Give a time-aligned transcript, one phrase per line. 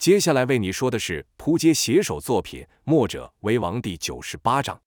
[0.00, 4.80] 接下来为你说的是扑街写手作品《墨者为王》第九十八章。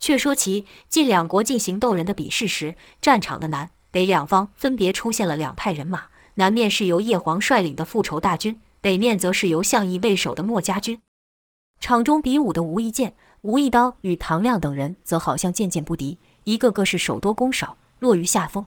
[0.00, 11.00] 却说其晋两国进行斗人的比试时，战场的南北两方分别出现了两派人马，南面是由叶黄率领的复仇大军，北面则是由项义为首的墨家军。
[11.78, 18.66] 场中比武的吴一剑、吴一刀与唐亮等人，则好像渐渐不敌，一个个是手多攻少，落于下风。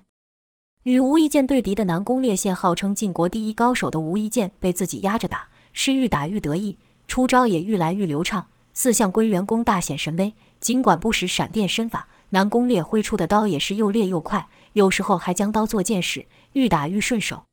[0.83, 6.77] 与吴一剑对敌的南宫烈现号称晋国第一高手的吴一剑，被自己压着打，是愈打愈得意，
[7.07, 8.47] 出招也愈来愈流畅。
[8.73, 17.43] 四象归元功大显神威，尽管不使闪电身法，南宫烈挥出的刀也是又烈又快，有时候还将刀作剑使，愈打愈顺手。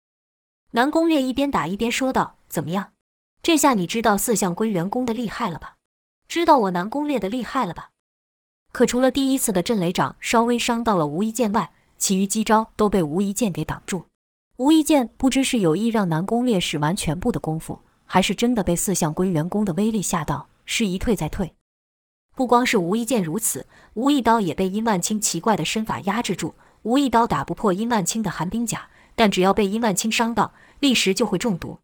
[0.72, 2.92] 南宫烈一边打一边说道：“怎么样？
[3.42, 5.76] 这下你知道四象归元功的厉害了吧？
[6.28, 7.90] 知道我南宫烈的厉害了吧？”
[8.72, 14.04] 可除了第一次的震雷掌稍微伤到了无意剑外，其余击招都被无意剑给挡住。
[14.58, 20.48] 无意剑不知是有意让南宫烈使完全部的功夫，还是真的被四象归元功的威力吓到。
[20.68, 21.54] 是一退再退，
[22.34, 26.54] 不光是无意剑如此，无一刀也被殷万清奇怪的身法压制住。
[26.82, 31.78] 无一刀打不破殷万清的寒冰甲，但只要被殷万清伤到，立时就会中毒。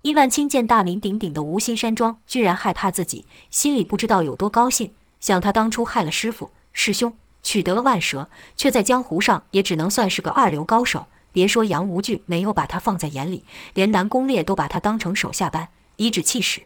[0.00, 4.92] 殷万清见大名鼎鼎的无心山庄居然害怕自己，心里不知道有多高兴。
[5.20, 11.06] 想他当初害了师傅师兄，取得了万蛇，却在江湖上也只能算是个二流高手。
[11.38, 16.62] 别说杨无惧没有把他放在眼里，连南宫烈都把他当成手下般颐指气使。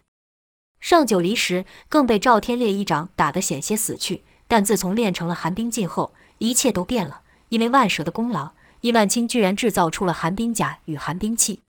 [0.81, 4.25] 上九离时，更被赵天烈一掌打得险些死去。
[4.49, 7.21] 但自从练成了寒冰劲后，一切都变了。
[7.51, 11.61] 因为万蛇的功劳，伊万清居然制造出了寒冰甲与寒冰器。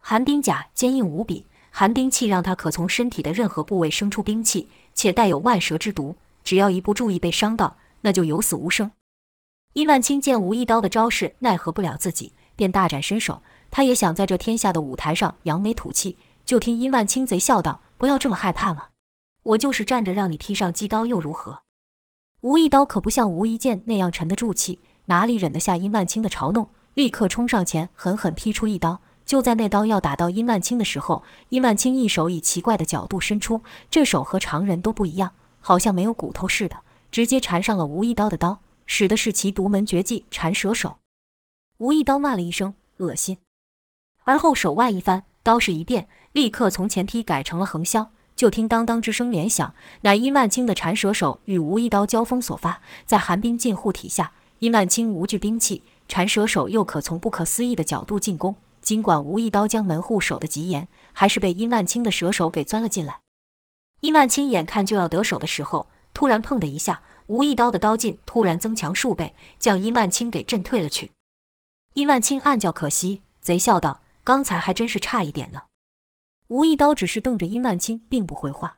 [0.00, 8.90] 寒冰甲坚硬无比，寒冰器让他可从身体的任何部位生出冰气，且带有万蛇之毒，只要一不注意被伤到，那就有死无生。
[9.74, 13.42] 殷万清见无一刀的招式奈何不了自己，便大展身手。
[13.72, 16.16] 他也想在这天下的舞台上扬眉吐气。
[16.44, 17.80] 就听殷万清贼笑道。
[17.96, 18.90] 不要这么害怕了！
[19.42, 21.62] 我就是站着让你劈上击刀又如何？
[22.42, 29.00] 无一刀可不像无一剑那样沉得住气，哪里忍得下殷万清的嘲弄，立刻冲上前狠狠劈出一刀。
[29.24, 36.76] 就在那刀要打到殷万清的时候，殷万清一手以奇怪的角度伸出，这手和常人都不一样，好像没有骨头似的，
[37.10, 40.98] 直接缠上了无一刀的刀，使的是其独门绝技缠蛇手。
[41.78, 43.38] 无意刀骂了一声恶心，
[44.24, 46.08] 而后手腕一翻，刀势一变。
[46.32, 52.80] 立刻从前踢改成了横削，就听当当之声连响，乃殷万清的缠蛇手与无意刀交锋所发。
[53.06, 58.56] 在寒冰劲护体下，殷万清无惧兵器，缠蛇手又可从不可思议的角度进攻。
[58.80, 63.20] 尽管无意刀将门护守得极严，还是被殷万清的蛇手给钻了进来。
[64.00, 71.10] 殷万清眼看就要得手的时候，突然砰的一下，无意刀的刀劲突然增强数倍，将殷万清给震退了去。
[71.94, 75.62] 殷万清暗叫可惜，贼笑道：“刚才还真是差一点呢。”
[76.48, 78.76] 吴一刀只是瞪着殷万清，并不回话。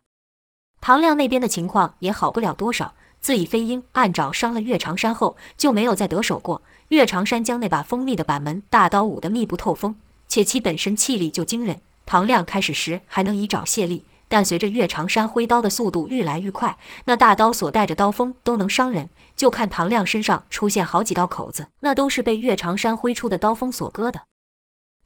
[0.81, 2.95] 唐亮那边的情况也好不了多少。
[3.19, 6.62] 自以飞鹰暗爪伤了岳长山后，就没有再得手过。
[6.89, 9.97] 岳长山将那把锋利的板门大刀舞得密不透风，
[10.29, 11.81] 且其本身气力就惊人。
[12.05, 19.10] 唐亮开始时还能以爪卸力，但随着岳长山挥刀的速度愈来愈快，那大刀所带着刀锋都能伤人。
[19.37, 24.22] 就看唐亮身上出现好几道口子，那都是被岳长山挥出的刀锋所割的。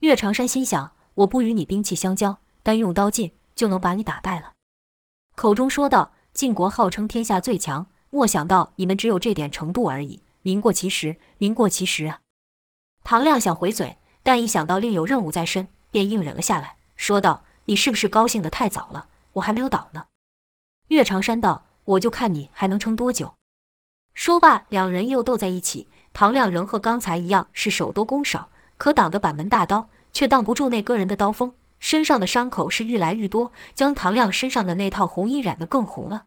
[0.01, 2.39] 岳长山心想：我不与你兵器相交。
[2.63, 4.53] 单用刀劲就能把你打败了，
[5.35, 12.21] 口中说道：“晋国号称天下最强，莫想到你们只有这点程度而已，名过其实，名过其实啊！”
[13.03, 19.07] 唐亮想回嘴，但一想到另有任务在身，便硬忍了下来，说道：“你是不是高兴得太早了？
[19.35, 20.07] 我还没有倒呢。”
[20.91, 23.35] 岳长山道：“我就看你还能撑多久。”
[24.13, 25.87] 说罢，两人又斗在一起。
[26.13, 31.55] 唐亮仍和刚才一样，是手多攻少，可挡的板门大刀，却挡不住那个人的刀锋。
[31.79, 36.25] 身上的伤口是愈来愈多，将唐亮身上的那套红衣染得更红了。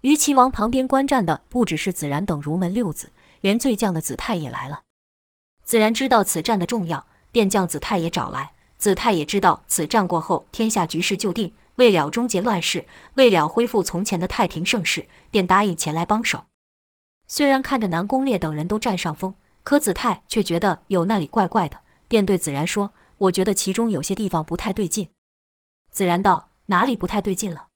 [0.00, 4.82] 于齐王旁边观战的不只是子然等儒门六子，连最将的子泰也来了。
[5.62, 8.54] 子然知道此战的重要，便将子泰也找来。
[8.78, 16.44] 子泰也知道此战过后天下局势就定，为了终结乱世，为了恢复从前的太平盛世，便答应前来帮手。
[17.26, 19.34] 虽然看着南宫烈等人都占上风，
[19.64, 22.92] 可子泰却觉得有那里怪怪的，便对子然说。
[23.18, 25.08] 我觉得其中有些地方不太对劲。
[25.90, 27.68] 子然道：“哪里不太对劲了？”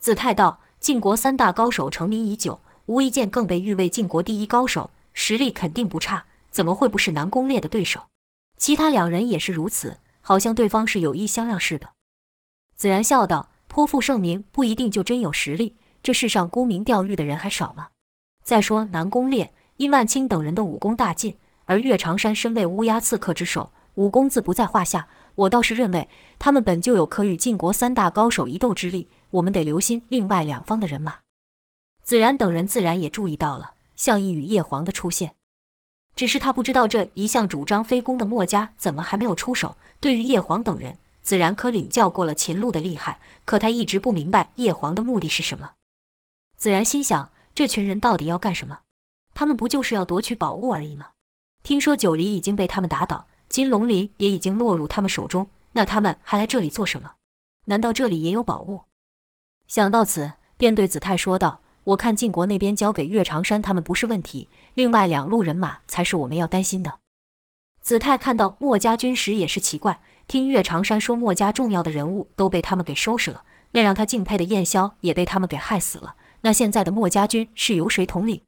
[0.00, 8.04] 子泰道：“晋国三大高手成名已久，无意剑更被誉为晋国第一高手，实力肯定不差，怎么会不是南宫烈的对手？
[8.56, 11.90] 其他两人也是如此，好像对方是有意相让似的。”
[12.74, 17.88] 子然笑道：“颇负盛名不一定就真有实力，这世上沽名钓誉的人还少吗？
[18.42, 21.36] 再说南宫烈、殷万清等人的武功大进，
[21.66, 25.06] 而岳长山身为乌鸦刺客之首。”武功自不在话下，
[25.36, 26.08] 我倒是认为
[26.40, 31.18] 他们本就有可与晋国三大高手一斗之力，我们得留心另外两方的人马。
[32.02, 35.36] 子然等人自然也注意到了项义与叶黄的出现，
[36.16, 39.76] 只是他不知道这一向主张非攻的墨家怎么还没有出手。
[40.00, 45.72] 对于叶黄等人，子然可领教过了秦鹿的厉害，可他一直不明白叶黄的目的是什么。
[46.56, 48.80] 子然心想，这群人到底要干什么？
[49.34, 51.08] 他们不就是要夺取宝物而已吗？
[51.62, 53.26] 听说九黎已经被他们打倒。
[53.48, 57.12] 金龙鳞也已经落入他们手中，那他们还来这里做什么？
[57.66, 58.82] 难道这里也有宝物？
[59.66, 66.98] 想到此，便对子泰说道：“我看晋国那边交给岳长山他们不是问题，另外两路人马才是我们要担心的。”
[67.80, 73.42] 子泰看到墨家军时也是奇怪，听岳长山说墨家重要的人物都被他们给收拾了，
[73.72, 76.14] 那让他敬佩的燕萧也被他们给害死了。
[76.40, 78.40] 那现在的墨家军是由谁统领？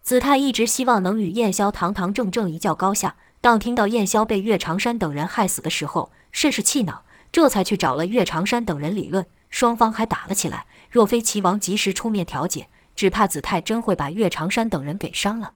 [0.00, 3.16] 子泰一直希望能与燕萧堂堂正正一较高下。
[3.40, 10.66] 当听到燕萧被岳长山等人害死的时候，甚是气恼，这才去找了岳长山等人理论，双方还打了起来。
[10.90, 15.54] 若非齐王及时出面调解，只怕子泰真会把岳长山等人给伤了。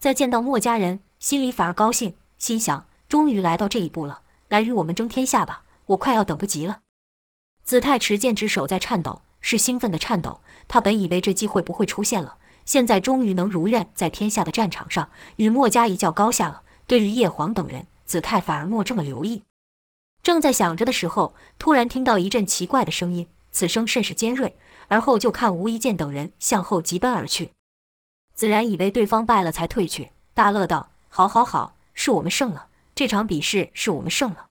[0.00, 5.64] 再见到墨家人，心里反而高兴，心想：终于来到这一步了，来与我们争天下吧！
[5.86, 6.80] 我快要等不及了。
[7.62, 10.40] 子泰持剑之手在颤抖，是兴奋的颤抖。
[10.66, 16.62] 他本以为这机会不会出现了，现在终于能如愿在天下的战场上与墨家一较高下了。
[16.86, 19.42] 对于叶黄等人，子泰反而没这么留意。
[20.22, 24.56] 正在想着的时候，突然听到一阵奇怪的声音，此声甚是尖锐。
[24.88, 27.52] 而后就看吴一剑等人向后急奔而去。
[28.34, 32.68] 子然以为对方败了才退去，大乐道：“好，好，好，是我们胜了！
[32.94, 34.46] 这场比试是我们胜了！”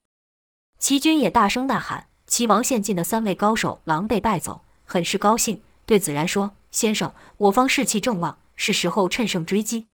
[0.77, 2.07] 齐军也大声呐喊。
[2.27, 9.87] 齐王献计的三位高手狼狈败走，很是高兴，对子然说：“先生，我方士气正旺，是时候趁胜追击。”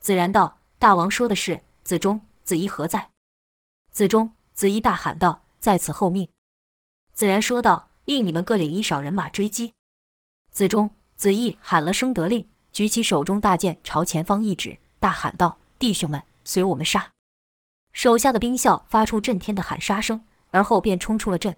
[0.00, 0.58] 子然道。
[0.78, 3.10] 大王说的是，子忠、子义何在？
[3.92, 6.28] 子忠、子义大喊道：“在此候命。”
[7.12, 9.74] 子然说道：“令你们各领一少人马追击。”
[10.50, 17.12] 子忠、子义喊了声得令，举起手中大剑朝前方一指，大喊道：“弟兄们，随我们杀！”
[17.92, 21.56] 手下的兵校发出震天的喊杀声，而后便冲出了阵。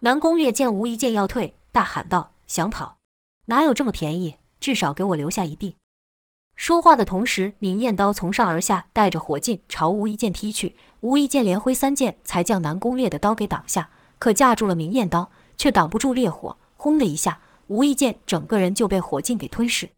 [0.00, 2.98] 南宫月见吴一剑要退，大喊道：“想跑？
[3.46, 4.36] 哪有这么便宜？
[4.60, 5.76] 至少给我留下一臂！”
[6.56, 10.76] 说话的同时，明艳刀从上而下，带着火劲朝吴一剑踢去。
[11.04, 16.56] 无一剑连挥三剑，才将南宫烈的刀给挡下，可架住了明艳刀，却挡不住烈火。
[16.78, 19.90] 轰的一下，无一剑整个人就被火劲给吞噬。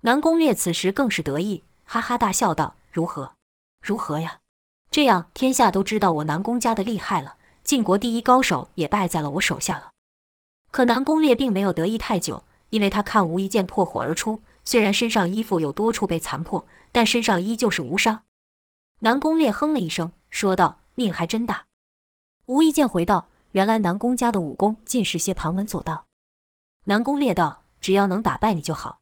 [0.00, 3.34] 南宫烈此时更是得意，哈哈大笑道：“如何？
[3.80, 4.40] 如何呀？
[4.90, 9.92] 这样天下都知道我南宫家的厉害了，晋国第一高手也败在了我手下了。”
[10.72, 14.42] 可南宫烈并没有得意太久，因为他看无一剑破火而出。
[14.64, 18.22] 虽然身上衣服有多处被残破，但身上依旧是无伤。
[19.00, 21.66] 南宫烈哼了一声，说道：“命还真大。”
[22.46, 26.06] 吴一剑回道：“原来南宫家的武功尽是些旁门左道。”
[26.86, 28.98] 南宫烈道：“只要能打败你就好。”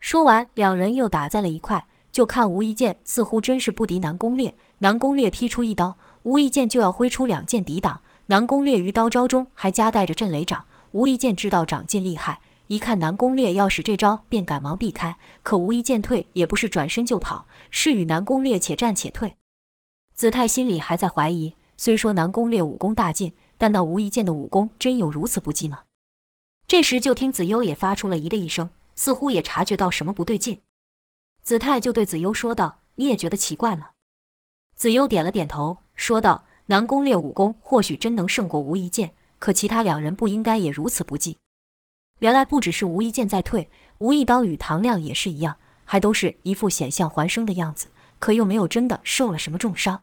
[0.00, 1.86] 说完，两人又打在了一块。
[2.10, 8.00] 就看吴一剑似乎真是不敌南宫烈，南宫烈劈出一刀，吴一剑就要挥出两剑抵挡。
[8.28, 12.40] 南宫烈于刀招中还夹带着震雷掌，吴一剑知道长进厉害。
[12.68, 15.18] 一看南宫烈要使这招，便赶忙避开。
[15.42, 19.36] 可吴一剑退也不是转身就跑，是与南宫烈且战且退。
[20.16, 25.82] 子泰心里还在怀疑，虽说南宫烈武功大进，但那无一剑的武功真有如此不济吗？
[26.66, 30.62] 这时就听子优也发出了咦的一声，似乎也察觉到什么不对劲。
[31.42, 33.90] 子泰就对子优说道：“你也觉得奇怪吗？”
[34.74, 41.36] 子优点了点头，说道：“南宫烈武功或许真能胜过无一剑，可其他两人不应该也如此不济。”
[42.20, 47.88] 原来不只是无一剑在退，无一刀与唐亮也是一样，还都是一副险象环生的样子，
[48.18, 50.02] 可又没有真的受了什么重伤。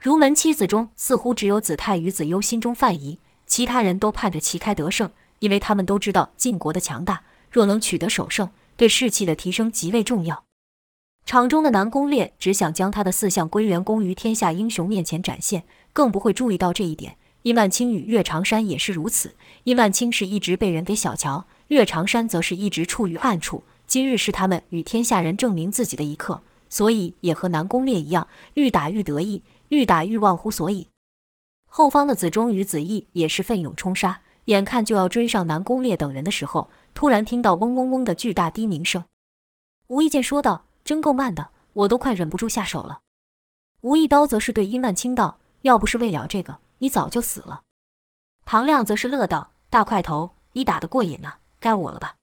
[0.00, 5.10] 儒门七子中，似乎只有子泰与子优心中犯疑，其他人都盼着旗开得胜，
[5.40, 10.44] 因为他们都知道晋国的强大，若能取得首胜，对士气的提升极为重要。
[11.24, 17.16] 场中的南宫烈只想将他的四项归元功于天下英雄面前展现，更不会注意到这一点。
[17.42, 19.34] 殷万清与岳长山也是如此。
[19.64, 23.64] 殷万清是一直被人给小瞧，岳长山则是一直处于暗处。
[23.86, 30.88] 今日是他们与天下人证明自己的一刻，所以也和南宫烈一样，愈打愈得意，愈打愈忘乎所以。
[31.66, 39.04] 后方的子忠与子义也是奋勇冲杀，眼看就要追上南宫烈等人的时候，突然听到嗡嗡嗡的巨大低鸣声。
[39.88, 43.00] 吴一剑说道：“真够慢的，我都快忍不住下手了。”
[43.82, 47.62] 吴一刀则是对殷万清道：“要不是为了这个。”你早就死了。
[48.44, 52.16] 唐亮则是乐道：“大块头，你打得过瘾呢，该我了吧？”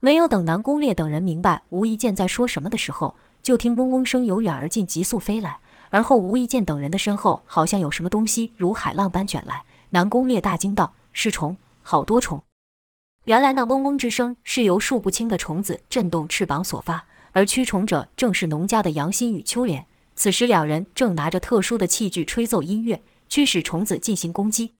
[0.00, 9.62] 没有等南宫烈等人明白吴一剑在说什么的时候，就听嗡嗡声由远而近，急速飞来，而后无意间等人的身后好像有什么东西如海浪般卷来。
[9.90, 12.42] 南宫烈大惊道：“是虫，好多虫！”
[13.26, 19.84] 原来那嗡嗡之声是由数不清的虫子震动翅膀所发，而驱虫者正是农家的杨新与秋莲。
[20.14, 24.74] 此时两人正拿着特殊的器具吹奏音乐，驱使虫子进行攻击。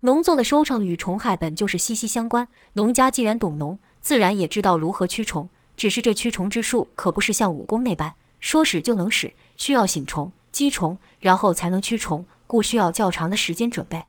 [0.00, 5.48] 农作的收成与虫害本就是息息相关，农家既然懂农，自然也知道如何驱虫。
[5.76, 14.04] 只是这驱虫之术可不是像武功那般说使就能使，需要醒虫、击虫，然后才能驱虫，故需要较长的时间准备。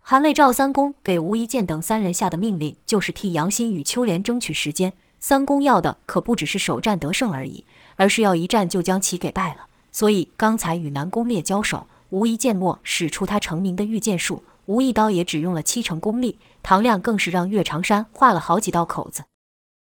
[0.00, 4.92] 韩魏赵三公给吴一剑等三人下的命令，就是替杨欣与秋莲争取时间。
[5.18, 7.64] 三公要的可不只是首战得胜而已，
[7.96, 9.66] 而是要一战就将其给败了。
[9.90, 19.24] 所以刚才与南宫烈交手，无一剑末使出他成名的御剑术，吴一刀也只用了七成功力，唐亮更是让岳长山画了好几道口子。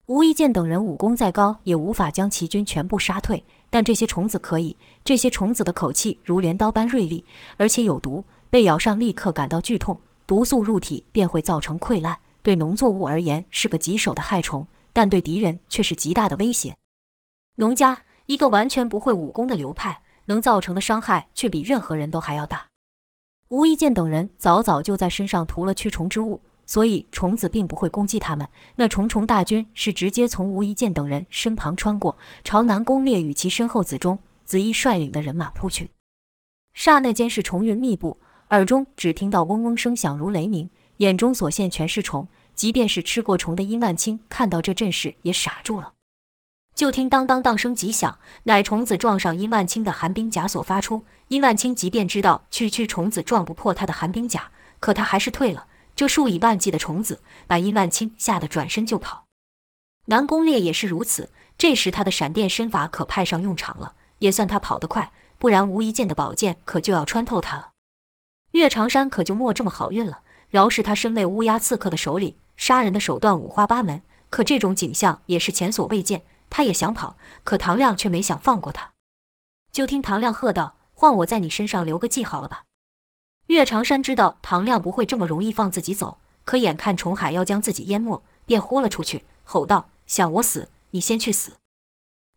[0.07, 4.77] 吴一剑等人武功再高，也无法将齐军全部杀退，但这些虫子可以。
[5.03, 7.25] 这些虫子的口气如镰刀般锐利，
[7.57, 8.25] 而且有毒。
[8.49, 12.17] 被咬上，立刻感到剧痛，毒素入体便会造成溃烂。
[12.41, 16.77] 对农作物而言是个棘手的害虫，但对敌人却是极大的威胁。
[17.57, 22.67] 农家一个完全不会武功的流派，能造成的伤害却比任何人都还要大。
[23.49, 28.47] 吴一剑等人早早就在身上涂了驱虫之物，所以虫子并不会攻击他们。
[28.75, 35.91] 那重重大军是直接从吴一剑等人身旁穿过，朝南宫烈与其身后子忠、子义率领的人马扑去。
[36.75, 38.19] 刹那间是虫云密布。
[38.51, 42.29] 耳中只听到嗡嗡声响如雷鸣，眼中所现全是虫。
[42.55, 45.93] 即便是吃过虫的殷万清看到这阵势也傻住了。
[46.75, 51.05] 就听当当当声极响，乃虫子撞上殷万清的寒冰甲所发出。
[51.29, 55.67] 殷万清即便知道区区虫子撞不破他的寒冰甲，可他还是退了。
[55.97, 59.25] 这数以万计的虫子把殷万清吓得转身就跑。
[60.05, 67.71] 南宫烈也是如此，这时他的闪电身法可派上用场了，也算他跑得快，不然无一剑的宝剑可就要穿透他了。
[68.53, 70.21] 岳长山可就没这么好运了。
[70.49, 74.01] 饶是他身为乌鸦刺客的首领，杀人的手段五花八门，
[74.31, 76.23] 可这种景象也是前所未见。
[76.49, 78.93] 他也想跑，可唐亮却没想放过他。
[79.73, 82.66] 就听唐亮喝道：“换我在你身上留个记好了吧。”
[83.47, 91.53] 岳长山知道唐亮不会这么容易放自己走，可眼看虫海要将自己淹没，便豁了出去，吼道：“想我死，你先去死！”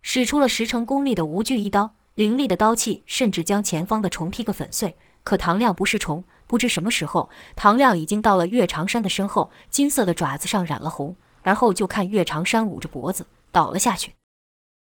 [0.02, 4.96] 使出了十成功力的无惧一刀，凌厉的刀气甚至将前方的虫劈个粉碎。
[5.24, 14.14] 可唐亮不是虫，不知什么时候，唐亮已经到了岳长山的身后，金色的爪子上染了红，而后就看岳长山捂着脖子倒了下去。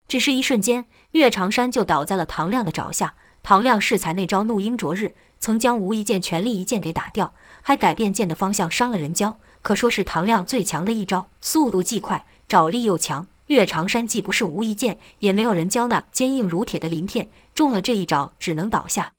[0.08, 3.16] 只是一瞬间，岳长山就倒在了唐亮的爪下。
[3.42, 13.28] 唐亮适才那招怒鹰啄日，曾将无一剑全力一剑给打掉，还改变剑的方向伤了人焦，可说是唐亮最强的一招，速度既快，爪力又强。
[13.48, 19.14] 岳长山既不是无一剑，也没有人教那坚硬如铁的鳞片，中了这一招，只能倒下。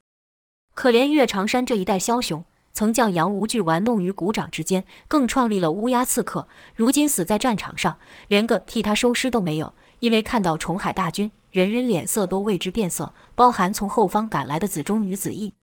[0.73, 6.47] 可怜岳长山这一代枭雄，曾将杨无惧玩弄于股掌之间，更创立了乌鸦刺客。
[6.73, 7.97] 如今死在战场上，
[8.29, 9.73] 连个替他收尸都没有。
[10.01, 15.53] 因为看到虫海大军，人人脸色都为之变色，包含从后方赶来的子忠与子义。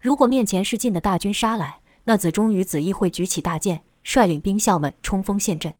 [0.00, 5.74] 如果面前是晋的大军杀来，那子忠与子义会举起大剑，率领兵校们冲锋陷阵。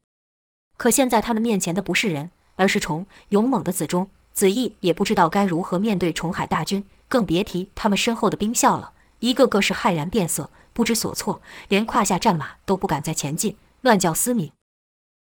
[0.76, 3.06] 可现在他们面前的不是人，而是虫。
[3.30, 6.84] 勇猛的子忠、子义也不知道该如何面对虫海大军。
[7.08, 14.52] 更别提他们身后的兵校了，一个个是骇然变色，不知所措，连胯下战马都不敢再前进，乱叫嘶鸣。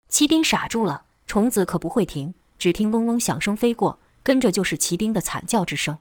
[0.08, 5.98] 骑兵傻住了，虫子可不会停，只听嗡嗡响声飞过，跟着就是骑兵的惨叫之声。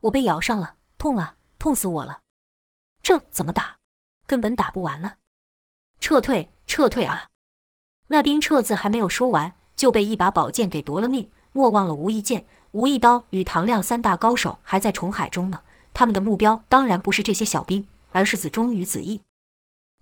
[0.00, 2.20] 我被咬上了，痛啊，痛死我了！
[3.02, 3.78] 这怎么打？
[4.26, 5.14] 根本打不完了！
[5.98, 7.30] 撤退，撤退啊！
[8.08, 11.30] 那兵撤字还没有说完，就被一把宝剑给夺了命。
[11.52, 12.44] 莫忘了无一剑。
[12.72, 15.62] 吴一刀与唐亮三大高手还在虫海中呢，
[15.94, 19.22] 他们的目标当然不是这些小兵，而是子忠与子义。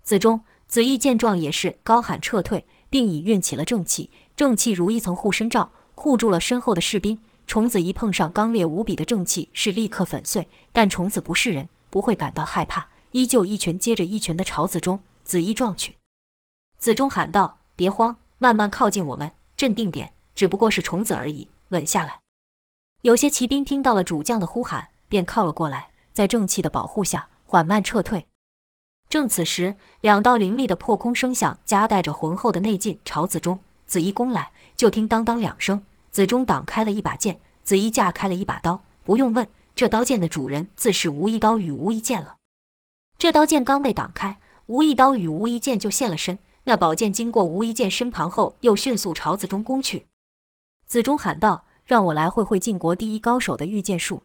[0.03, 7.19] 子忠、子义见状也是高喊撤退，并已运起了正气，正气如一层护身罩，护住了身后的士兵。
[7.47, 10.47] 虫子一碰上刚烈无比的正气，是立刻粉碎。
[10.71, 15.95] 但虫子不是人，不会感到害怕，依旧一拳接着一拳的朝子忠、子义撞去。
[16.77, 22.19] 子忠喊道：“别慌，慢慢靠近我们，镇定点，只不过是虫子而已，稳下来。”
[23.01, 28.27] 有些骑兵听到了主将的呼喊，便靠了过来，在正气的保护下缓慢撤退。
[29.09, 34.51] 正此时，两道凌厉的破空声响夹带着浑厚的内劲朝子中、子义攻来。
[34.77, 38.83] 就听当当两声，子中挡开了一把剑，子义架开了一把刀。
[39.03, 42.37] 不用问，这刀剑的主人自是无一刀与无一剑了。
[43.17, 46.37] 这刀剑刚被挡开，无一刀与无一剑就现了身。
[46.65, 50.05] 那宝剑经过无一剑身旁后，又迅速朝子中攻去。
[50.85, 51.65] 子中喊道。
[51.89, 54.21] 让我来会会晋国第一高手的御剑术。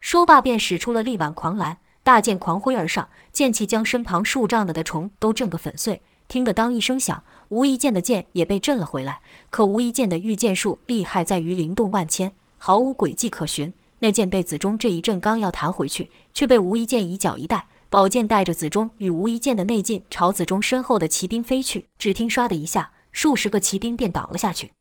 [0.00, 6.02] 说罢便使出了力挽狂澜，大剑狂挥而上，剑气将身旁数丈的的虫都震个粉碎。
[6.28, 9.20] 听得当一声响，无一剑的剑也被震了回来。
[9.50, 13.72] 可无一剑的御剑术厉害在于灵动万千，毫无轨迹可循。
[14.00, 21.86] 那剑被子中这一震，刚要弹回去，却被无一剑一脚一带，宝剑带着子中与无一剑的内劲，朝子中身后的骑兵飞去。
[21.98, 24.72] 只听唰的一下，数十个骑兵便倒了下去。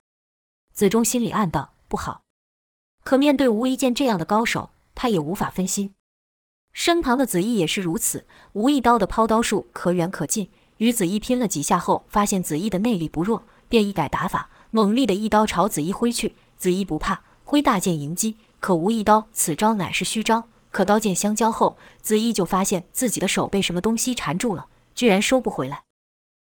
[0.74, 2.22] 子中心里暗道：不好。
[3.06, 5.94] 可面对无一剑这样的高手，他也无法分心。
[6.74, 10.50] 身旁的子义也是如此，无意刀的抛刀术可远可近。
[10.78, 16.36] 与子义拼了几下后，发现子义的内力不弱，便一改打法，猛力的一刀朝子义挥去。
[16.58, 18.38] 子义不怕，挥大剑迎击。
[18.60, 24.66] 可无意刀此招乃是虚招，可刀剑相交后，子义就发现自己的手被什么东西缠住了，
[24.96, 25.84] 居然收不回来。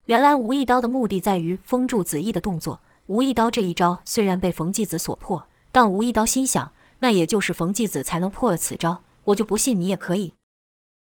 [0.06, 2.80] 原来无意刀的目的在于封住子义的动作。
[3.06, 10.34] 无意刀这一招虽然被冯继子所破，但无意刀心想，那也就是冯继子才能破了此招，我就不信你也可以。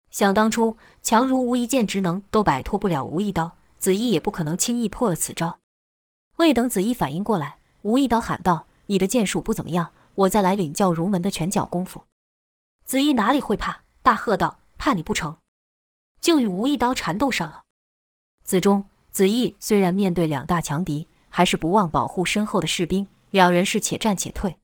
[0.10, 5.60] 想当初，强如无一剑职能都摆脱不了无意刀，子义也不可能轻易破了此招。
[6.38, 12.06] 未等子义反应过来，无意刀喊道：“你的剑术不怎么样，我再来领教儒门的拳脚功夫。”
[12.86, 15.38] 子义哪里会怕，大喝道：“怕你不成！”
[16.20, 17.64] 就与无意刀缠斗上了。
[18.44, 24.58] 子中、子义虽然面对两大强敌，还是不忘保护身后的士兵，两人是且战且退。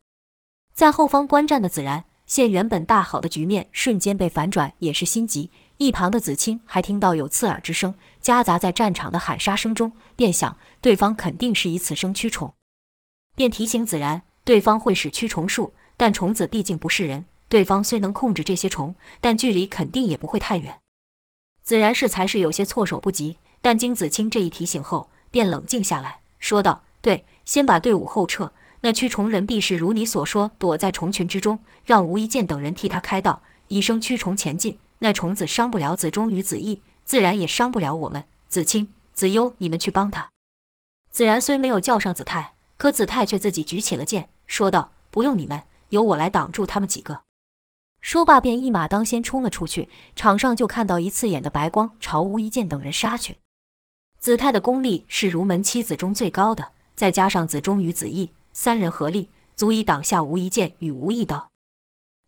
[0.74, 2.06] 在后方观战的子然。
[2.25, 5.51] 现原本大好的局面瞬间被反转，也是心急。
[5.77, 12.53] 一旁的子清还听到有刺耳之声，夹杂在战场的喊杀声中，便想对方肯定是以此声驱虫，
[13.36, 20.79] 便提醒子然，对方会使驱虫术，但虫子毕竟不是人，对方虽能控制这些虫，但距离肯定也不会太远。
[21.62, 28.51] 子然是才是有些措手不及，但经子清这一提醒后，便冷静下来，说道：“对，先把队伍后撤。”
[28.86, 34.77] 那驱虫人必是如你所说，躲在虫群之中，让无一剑等人替他开道，以生驱虫前进。
[35.00, 38.25] 那虫子伤不了子中与子义，自然也伤不了我们。
[38.48, 40.30] 子清、子优，你们去帮他。
[41.10, 47.22] 子然虽没有叫上子泰，可子泰却自己举起了剑，说道：“不用你们，由我来挡住他们几个。”
[48.01, 49.90] 说罢，便一马当先冲了出去。
[50.16, 53.38] 场上就看到一刺眼的白光朝无一剑等人杀去。
[54.20, 58.29] 子泰的功力是儒门七子中最高的，再加上子中与子义。
[58.57, 61.50] 三人合力，足以挡下无一剑与无一刀。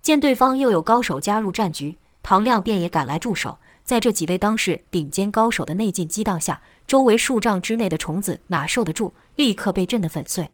[0.02, 3.60] 见对方又有高手加入战局，唐亮便也赶来助手。
[3.86, 10.50] 在这几位当世顶尖高手的内劲激荡下，周围数丈之内的虫子哪受得住，立刻被震得粉碎。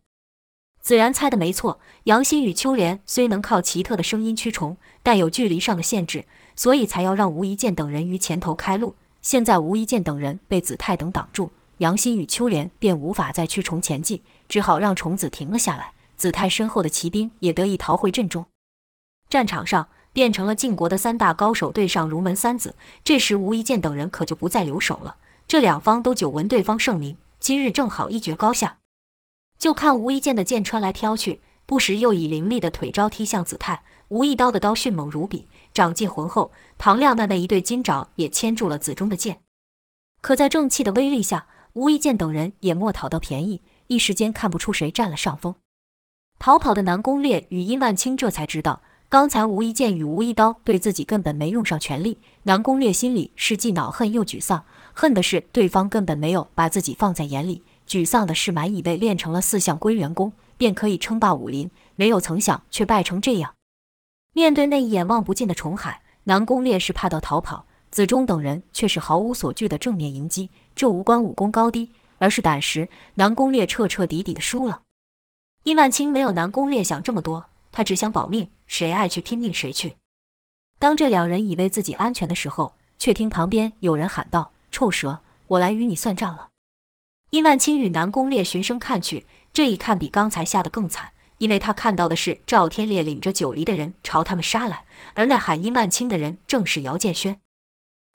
[0.80, 8.94] 子然猜的没错，杨欣与秋莲虽能靠奇特的声音驱虫，但有距离上的限制，所以才要让无一剑等人于前头开路。
[9.24, 14.22] 现在无一剑等人被子泰等挡住，杨欣与秋莲便无法再驱虫前进。
[14.48, 18.46] 只好让虫子停了下来，子泰身后的骑兵也得以逃回阵中。
[19.30, 25.18] 战场上变成了晋国的三大高手对上儒门三子，这时无一剑等人可就不再留手了。
[25.48, 28.78] 这两方都久闻对方盛名，今日正好一决高下。
[29.58, 36.52] 就看无一剑的剑穿来挑去，不时又以凌厉的腿招踢向子泰；无一刀的刀迅猛如笔，掌进浑厚。
[36.78, 39.40] 唐亮的那一对金爪也牵住了子中的剑。
[40.22, 43.62] 可在正气的威力下，无一剑等人也莫讨到便宜。
[43.94, 45.56] 一时间看不出谁占了上风，
[46.40, 52.18] 逃跑的南宫烈与殷万清这才知道，刚才无一剑与无一刀对自己根本没用上全力。
[52.44, 63.54] 南宫烈心里是既恼恨又沮丧，恨的是对方根本没有把自己放在眼里，沮丧的是满以为练成了四象归元功便可以称霸武林，没有曾想却败成这样。
[64.34, 71.92] 面对那一眼望不尽的虫海，南宫烈是怕到逃跑，子忠等人却是毫无所惧的正面迎击，这无关武功高低。
[72.24, 74.84] 而是胆识，南宫烈彻彻底底的输了。
[75.64, 79.98] 殷万清没有南宫烈想这么多，他只想保命，谁爱去拼命谁去。
[80.80, 86.48] 当这两人以为自己安全的时候，却听旁边有人喊道：“臭蛇，我来与你算账了。”
[87.32, 97.42] 殷万清与南宫烈循声看去，这一看比刚才吓得更惨，因为他看到的是赵天烈领着九黎的人朝他们杀来，而那喊殷万清的人正是姚建轩。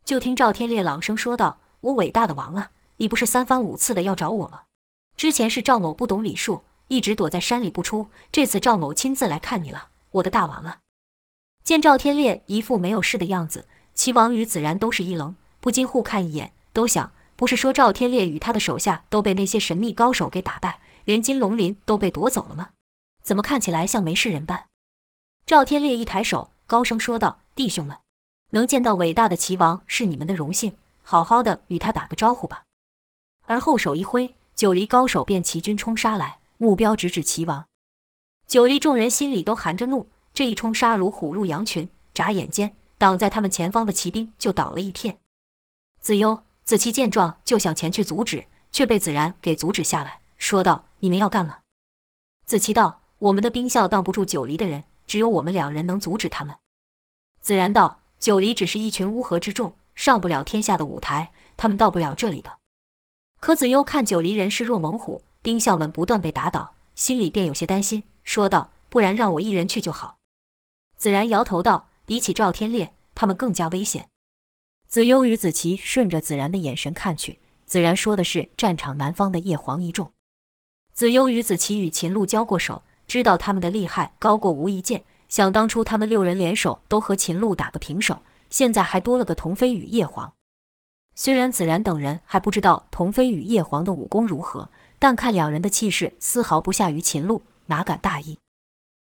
[0.06, 4.62] 就听赵天烈朗声说道：“我伟大的王啊！”你不是三番五次的要找我吗？
[5.16, 8.08] 之前是赵某不懂礼数，一直躲在山里不出。
[8.30, 10.78] 这次赵某亲自来看你了，我的大王啊！
[11.64, 22.70] 见赵天烈一副没有事的样子，齐王与子然都是一愣，不禁互看一眼，都想：不是说赵天烈与他的手下都被那些神秘高手给打败，连金龙鳞都被夺走了吗？
[23.22, 24.66] 怎么看起来像没事人般？
[25.46, 27.96] 赵天烈一抬手，高声说道：“弟兄们，
[28.50, 32.64] 能见到伟大的齐王是你们的荣幸，好好的与他打个招呼吧。”
[33.48, 37.64] 而后手一挥，九黎高手便齐军冲杀来，目标直指齐王。
[38.46, 45.18] 九黎众人心里都含着怒，这一冲杀如虎入羊群，眨眼间挡在他们前方的骑兵就倒了一片。
[45.98, 51.60] 子悠、子期见状就想前去阻止，却被子然给阻止下来，说道：“你们要干嘛？”
[52.44, 56.54] 子期道：“我们的兵校挡不住九黎的人，只有我们两人能阻止他们。”
[57.40, 62.58] 子然道：“九黎只是一群乌合之众，上不了天下的舞台，他们到不了这里的。”
[63.40, 70.18] 可子幽看九黎人势若猛虎，兵将们不断被打倒，心里便有些担心，说道：“不然让我一人去就好。”
[70.98, 74.08] 子然摇头道：“比起赵天烈，他们更加危险。”
[74.88, 80.12] 子幽与子琪顺着子然的眼神看去，子然说的是战场南方的叶黄一众。
[80.92, 85.04] 子幽与子琪与秦鹿交过手，知道他们的厉害高过无一剑。
[85.28, 90.32] 想当初他们六人联手都和秦鹿打个平手，现在还多了个童飞与叶黄。
[91.20, 98.38] 虽然子然等人还不知道童飞与叶黄的武功如何，但看两人的气势丝毫不下于秦鹿，哪敢大意？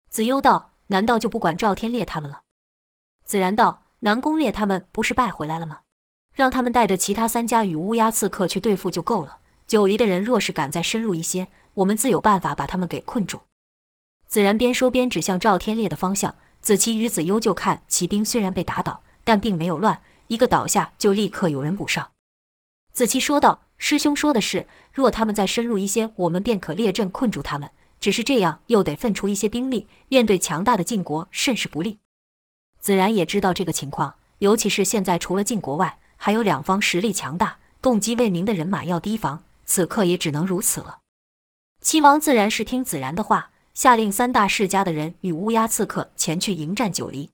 [0.10, 2.44] 子悠道：“难道就不管赵天烈他们了？”
[3.28, 5.80] 子然道：“南宫烈他们不是败回来了吗？
[6.34, 9.40] 让他们带着其他三家与乌鸦刺客去对付就够了。
[9.68, 13.42] 九黎的人若是敢再深入一些，我们自有办法把他们给困住。”
[14.30, 16.36] 子然边说边指向赵天烈的方向。
[16.62, 20.02] 子期与子悠就看骑兵虽然被打倒，但并没有乱。
[20.28, 22.12] 一个倒下，就立刻有人补上。
[22.94, 27.70] 子期说道：“师兄说的是，若他们再深入一些，我们便可列阵困住他们。
[28.00, 32.00] 只是这样又得分出一些兵力，面对强大的晋国甚是不利。”
[32.80, 41.00] 子然也知道这个情况，尤其是现在除了晋国外，还有两方实力强大、动机未明的人马要提防，此刻也只能如此了。
[41.82, 47.30] 齐王自然是听子然的话，下令三大世家的人与乌鸦刺客前去迎战九黎。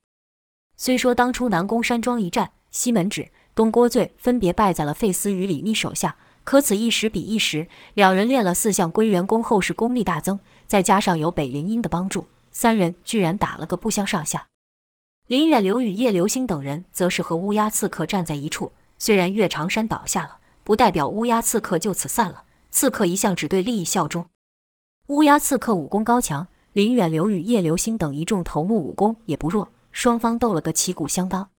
[0.76, 14.48] 虽说当初南宫山庄一战，西门轼、东郭醉分别败在了费丝与李密手下，可此一时彼一时，两人练了四项归元功后，是功力大增，再加上有北林英的帮助，三人居然打了个不相上下。
[15.28, 22.44] 林远流与叶流星等人则是和乌鸦刺客站在一处，虽然岳长山倒下了，不代表乌鸦刺客就此散了。
[22.72, 24.26] 刺客一向只对利益效忠。
[25.08, 31.53] 乌鸦刺客武功高强，林远流与叶流星等一众头目武功也不弱，双方斗了个旗鼓相当。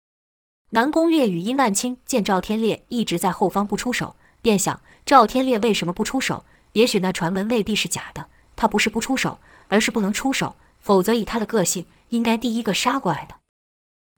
[0.71, 6.45] 南宫烈与殷万清见赵天烈一直在后方不出手，便想赵天烈为什么不出手？
[6.73, 8.27] 也许那传闻未必是假的。
[8.57, 13.37] 他不是不出手，而是不能出手，否则以他的个性，应该第一个杀过来的。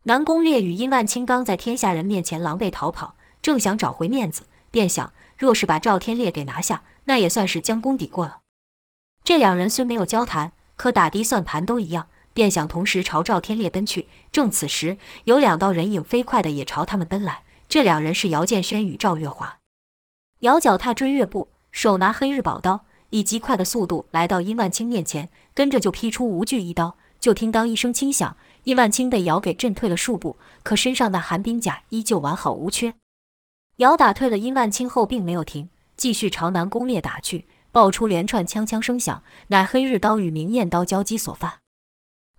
[0.04, 8.38] 南宫烈与殷万清刚在天下人面前狼狈逃跑，正想找回面子，便想若是把赵天烈给拿下，那也算是将功抵过了。
[9.24, 12.08] 这两人虽没有交谈，可打的算盘都一样。
[12.36, 17.44] 便想同时朝赵天烈奔去，正此时，有两道人影飞快地也朝他们奔来。
[17.66, 19.60] 这两人是姚建轩与赵月华。
[20.40, 26.98] 姚脚踏追月步，手拿黑日宝刀，以极快的速度来到殷万清面前，跟着就劈出无惧一刀。
[27.18, 32.92] 就听当一声轻响，殷万清被姚给震退了数步，可身上那寒冰甲依旧完好无缺。
[33.76, 41.60] 姚打退了殷万清后，并没有停，继续朝南宫烈打去，爆出连串锵锵声响，乃黑日刀与明艳刀交击所发。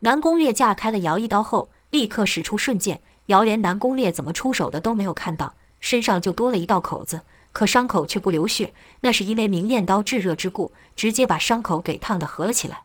[0.02, 3.02] 南宫烈架开了姚一刀后，立刻使出瞬剑。
[3.28, 12.84] 姚连南宫烈怎么出手的都没有看到，身上就多了一道口子，可伤口却不流血，那是因为明艳刀炙热之故，直接把伤口给烫得合了起来。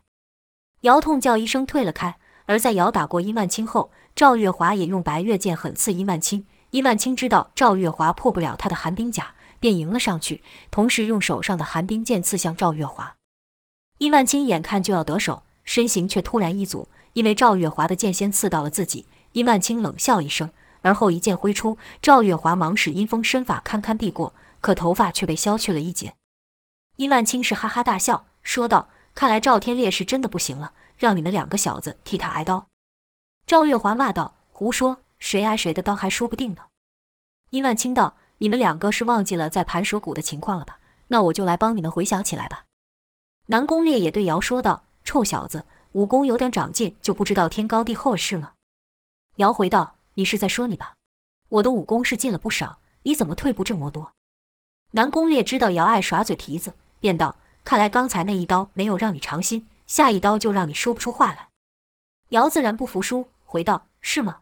[0.81, 6.47] 姚痛叫一声退了开，而在姚打过伊万清后，赵月华也用白月剑狠刺伊万青。
[6.71, 13.15] 伊万青知道赵月华破不了他的寒冰甲，便迎了上去，同时用手上的寒冰剑刺向赵月华。
[13.99, 16.89] 伊万青眼看就要得手，身形却突然一阻。
[17.13, 26.15] 因为赵月华的剑先刺到了自己，殷万清冷笑一声，而后一剑挥出，赵月华忙使阴风身法堪堪避过，可头发却被削去了一截。
[26.97, 32.67] 殷万清是哈哈大笑，说道：“看来赵天烈是真的不行了，让你们两个小子替他挨刀。”
[33.47, 36.63] 赵月华骂道：“胡说，谁挨谁的刀还说不定呢。”
[37.51, 40.79] 殷万清道：“你们两个是忘记了在盘蛇谷的情况了吧？
[41.07, 42.65] 那我就来帮你们回想起来吧。”
[43.47, 48.53] 南宫烈也对姚说道：“臭小子。”武功有点长进，就不知道天高地厚的事了。
[49.35, 50.95] 姚回道：“你是在说你吧？
[51.49, 54.11] 我的武功是进了不少，你怎么退步这么多？”
[54.91, 61.49] 南宫烈知道姚爱耍嘴皮子，便道：“看来刚才那一刀没有让你尝心，下一刀就让你说不出话来。”
[62.29, 64.39] 姚自然不服输，回道：“是吗？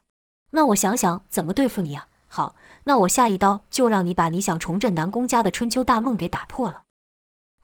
[0.51, 2.07] 那我想想怎么对付你啊。
[2.29, 6.83] 好，那我下一刀就让你把你想重振南宫家的春秋大梦给打破了。”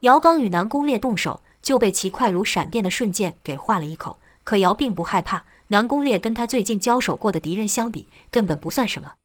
[0.01, 1.41] 姚刚与南宫烈动手。
[1.67, 5.43] 就被其快如闪电的瞬间给划了一口，可姚并不害怕。
[5.67, 9.15] 南宫烈跟他最近交手过的敌人相比，根本不算什么。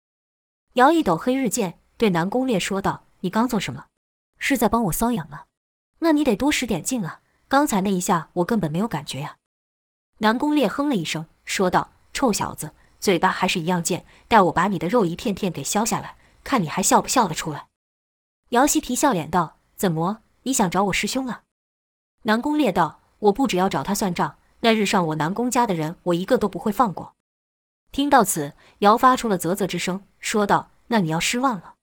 [0.73, 3.85] 姚一抖黑日剑，对南宫烈说道：“你刚做什么？
[4.41, 5.45] 是在帮我瘙痒吗？
[6.01, 7.21] 那你得多使点劲啊！
[7.47, 9.37] 刚才那一下我根本没有感觉呀。”
[10.19, 17.69] 南宫烈哼了一声，说道：“臭小子，嘴巴还是一样贱，待我把你的肉一片片给削下来，看你还笑不笑得出来。”
[18.51, 21.43] 姚希皮笑脸道：“怎么，你想找我师兄了？”
[22.23, 27.15] 南宫烈道：“我不只要找他算账，那日上我南宫家的人，我一个都不会放过。”
[27.91, 31.75] 听到此，姚发出了啧啧之声，说道：“那你要失望了，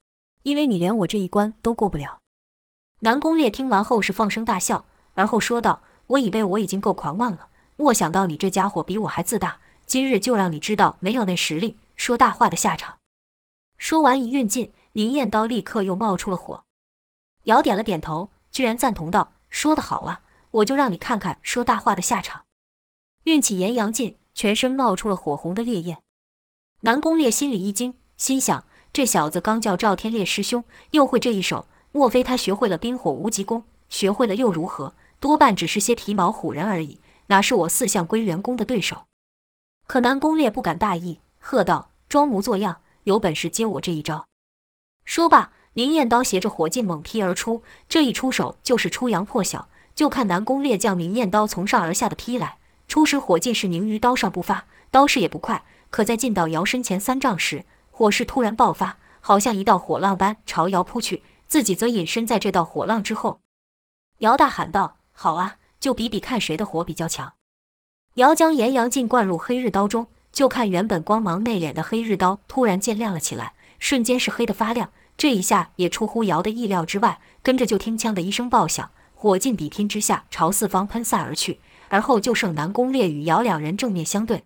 [0.44, 2.20] 因为你连我这一关都过不了。”
[3.02, 9.60] 南宫烈听完后是放声大笑，而后说道：“我以为我已经够狂妄了，没想到你这家伙比我还自大。
[9.86, 12.98] 今日就让你知道没有那实力说大话的下场。”
[13.78, 16.64] 说完一运劲，灵焰刀立刻又冒出了火。
[17.44, 22.46] 姚点了点头，居然赞同道：“说得好啊，我就让你看看说大话的下场。”
[23.26, 26.02] 运起炎阳劲，全身冒出了火红的烈焰。
[26.82, 31.68] 南宫烈心里一惊，心想：这小子刚叫赵天烈师兄，又会这一手。
[31.92, 33.64] 莫非他学会了冰火无极功？
[33.90, 34.94] 学会了又如何？
[35.20, 39.06] 多半只是些皮毛唬人而已，哪是我四象归元功的对手？
[39.88, 44.28] 可南宫烈不敢大意，喝道：“装模作样，有本事接我这一招！”
[45.04, 49.68] 说罢，灵焰刀携着火劲猛劈而出，这一出手就是出阳破晓。
[50.00, 52.58] 就看南宫烈将明焰刀从上而下的劈来，
[52.88, 55.66] 初始火劲是凝于刀上不发，刀势也不快。
[55.90, 61.22] 可在进到姚身前三丈时，火势突然爆发，好像一道火浪般朝姚扑去。
[61.48, 63.42] 自己则隐身在这道火浪之后，
[64.20, 67.34] 姚大喊道：“好啊，就比比看谁的火比较强。”
[68.16, 74.92] 姚将炎阳劲灌入黑日刀中，就看原本光芒内敛的黑日刀突然渐亮了起来，瞬间是黑得发亮。
[75.18, 84.46] 这一下也出乎姚的意料之外，跟着就听“枪”的一声爆响，火劲比拼之下朝四方喷散而去，而后就剩南宫烈与姚两人正面相对。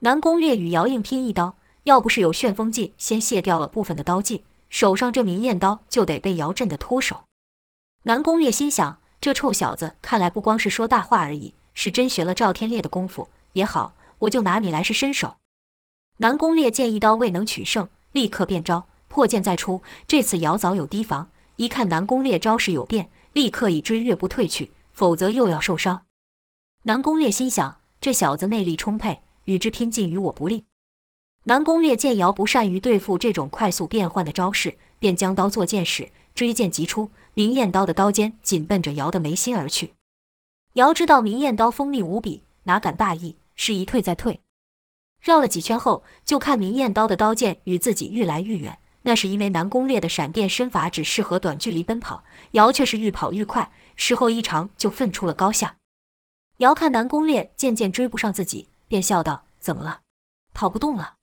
[0.00, 1.54] 南宫烈与姚硬拼一刀，
[1.84, 4.42] 要不是有旋风劲先卸掉了部分的刀劲。
[4.68, 7.22] 手上这明艳刀就得被姚震得脱手。
[8.02, 13.28] 南宫烈心想：这臭小子看来不光是说大话而已，是真学了赵天烈的功夫。
[13.52, 15.36] 也好，我就拿你来试身手。
[16.16, 19.82] 南宫烈见一刀未能取胜，立刻变招，破剑再出。
[20.08, 26.06] 这次姚早有提防，一看南宫烈招式有变，立刻以追月步退去，否则又要受伤。
[26.84, 30.64] 南宫烈心想：这小子内力充沛，与之拼尽于我不利。
[31.46, 39.94] 南宫烈见姚不善于对付这种快速变换的招式，便将刀作剑使，追剑即出，明艳刀的刀尖紧奔着姚的眉心而去。
[40.74, 44.40] 姚知道明艳刀锋利无比，哪敢大意，是一退再退。
[45.20, 48.78] 绕了几圈后，就看明艳刀的刀剑与自己愈来愈远。
[49.06, 55.76] 那是因为南宫烈的闪电身法只适合短距离奔跑，姚却是愈跑愈快，时候一长就分出了高下。
[56.58, 60.00] 姚看南宫烈渐渐追不上自己，便笑道：“怎么了？
[60.54, 61.14] 跑不动了？”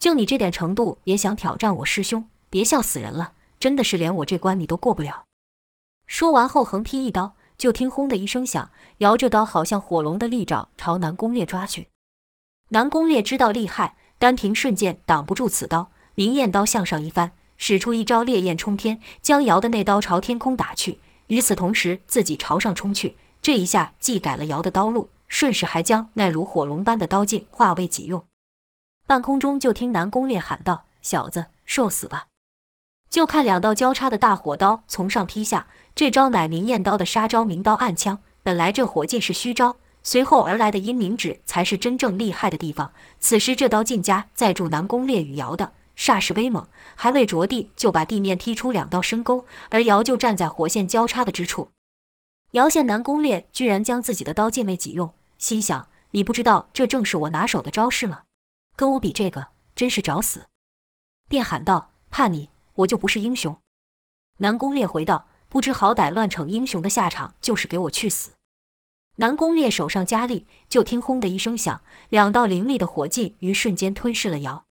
[0.00, 2.28] 就你这点程度也想挑战我师兄？
[2.50, 3.34] 别笑死人了！
[3.60, 5.24] 真的是连我这关你都过不了。
[6.06, 11.88] 说完后横劈一刀，就听轰的一声响，姚这刀好像火龙的利爪朝南宫烈抓去。
[12.70, 20.98] 南宫烈知道厉害，单凭瞬间挡不住此刀，明艳刀向上一翻，使出一招烈焰冲天，将瑶的那刀朝天空打去。
[21.28, 28.24] 与此同时，自己朝上冲去，这一下既改了瑶的刀路，顺势还将那如火龙般的刀劲化为己用。
[29.06, 32.26] 半空中就听南宫烈喊道：“小子，受死吧！”
[33.08, 38.18] 就看两道交叉的大火刀从上劈下，这招乃明艳刀的杀招，明刀暗枪。
[38.42, 42.90] 本来这火劲是虚招，随后而来的阴灵指才是真正厉害的地方。
[43.20, 51.72] 此时这刀劲加在住南宫烈与瑶的，煞是威猛，还未着地就把地面踢出两道深沟，而姚就站在火线交叉的之处。
[52.52, 58.22] 姚见南宫烈居然将自己的刀剑为己用，心想：你不知道这正是我拿手的招式吗？
[58.76, 60.46] 跟我比这个，真是找死！
[61.28, 63.58] 便喊道：“怕你，我就不是英雄。”
[64.38, 68.30] 南宫烈回道：“不知好歹，乱逞英雄的下场就是给我去死。”
[69.16, 74.67] 南宫烈手上加力，就听“轰”的一声响，两道凌厉的火劲于瞬间吞噬了姚。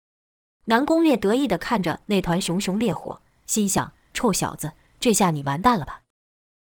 [0.65, 6.01] 南宫烈得意地看着那团熊熊烈火，心想：“臭小子，这下你完蛋了吧？”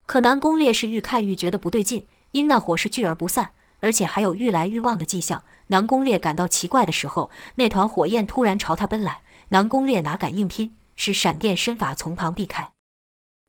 [0.06, 5.44] 可南宫烈是愈看愈觉得不对劲，因那火势聚而不散，而且还有愈来愈旺的迹象。
[5.68, 9.22] 南宫烈感到奇怪的时候，那团火焰突然朝他奔来。
[9.48, 12.72] 南宫烈哪敢硬拼，使闪电身法从旁避开。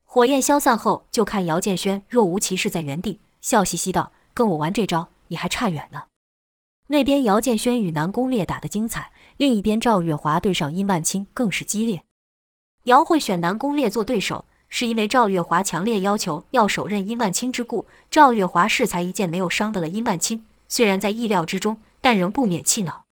[0.04, 6.06] 火焰消散后，就看姚建轩若无其事在原地，笑嘻嘻道：“跟我玩这招，你还差远了。”
[6.88, 12.02] 那边姚建轩与南宫烈打得精彩，另一边赵月华对上殷万青更是激烈。
[12.84, 17.86] 姚慧选南宫烈做对手，是因为赵月华强烈要求要手刃殷万青之故。
[18.10, 21.78] 赵月华适才一剑没有伤得了殷万青，虽然在意料之中。
[21.98, 23.06] 但仍不免气恼。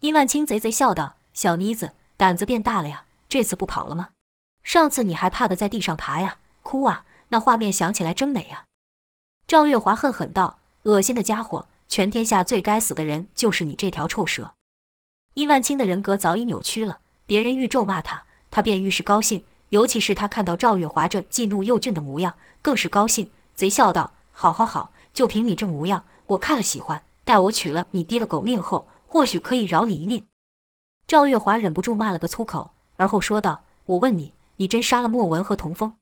[0.00, 3.04] 殷万青贼贼笑道：“小妮子，胆子变大了呀！
[3.28, 4.10] 这次不跑了吗？
[4.62, 7.04] 上次你还怕得在地上爬呀，哭啊！
[7.28, 8.64] 那画面想起来真美呀！”
[9.46, 14.54] 赵月华恨狠道：“恶心的家伙，全天下最该死的人就是你这条臭蛇。”
[15.34, 19.44] 伊万清的人格早已扭曲了，别人愈咒骂他，他便愈是高兴。
[19.70, 27.02] 尤其是他看到赵月华这既怒又俊的模样，更是高兴，贼笑道：“好好好，就凭你这模样，我看了喜欢。
[27.24, 30.24] 待我取了你爹的狗命后，或许可以饶你一命。”
[31.08, 35.96] 赵月华忍不住骂了个粗口，而后说道：“我问你，你真杀了莫文和童风？”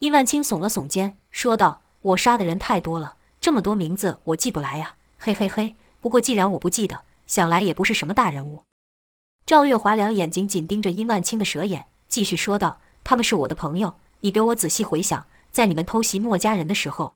[0.00, 4.96] 伊万清耸了耸肩，说道：“我杀的人太多了，这么多名字我记不来呀。
[5.16, 8.64] 嘿嘿嘿，不过既然我不记得，想来也不是什么大人物。”
[9.46, 17.14] 赵月华两眼紧紧盯着殷万清的蛇眼，继续说道：“他们是我的朋友，你给我仔细回想，在你们偷袭莫家人的时候。”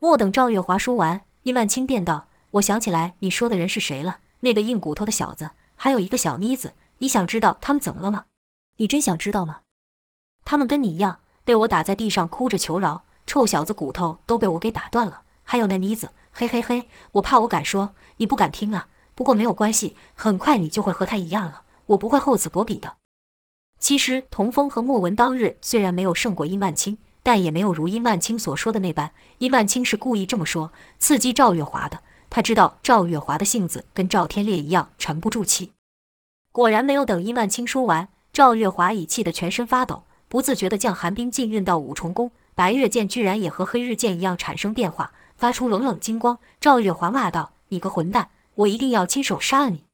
[0.00, 8.26] 莫等赵月华说完，殷万清便道：“我想起来你说的人是谁了，那个硬骨头的小子。”还有一个小妮子，你想知道他们怎么了吗？
[8.76, 9.60] 你真想知道吗？
[10.44, 15.22] 他们跟你一样，被我打在地上哭着求饶，臭小子骨头都被我给打断了。
[15.42, 18.88] 还有那妮子，嘿嘿嘿，我怕我敢说，你不敢听啊。
[19.14, 22.96] 不过没有关系，很快你就会和他一样了，我不会厚此薄彼的。
[23.78, 32.00] 其实童风和莫文当日虽然没有胜过殷万清，但也没有如殷万清所说的那般，殷万清是故意这么说，刺激赵月华的。
[32.30, 35.70] 他知道赵月华的性子跟赵天烈一样沉不住气，
[36.50, 46.38] 果然没有等殷万清说完，赵月华已气得全身发抖，不自觉地将寒冰剑运到五重宫，白月剑居然也和黑日剑一样产生变化，发出冷冷金光。
[46.58, 49.84] 赵月华骂道：“你个混蛋，我一定要亲手杀了你！”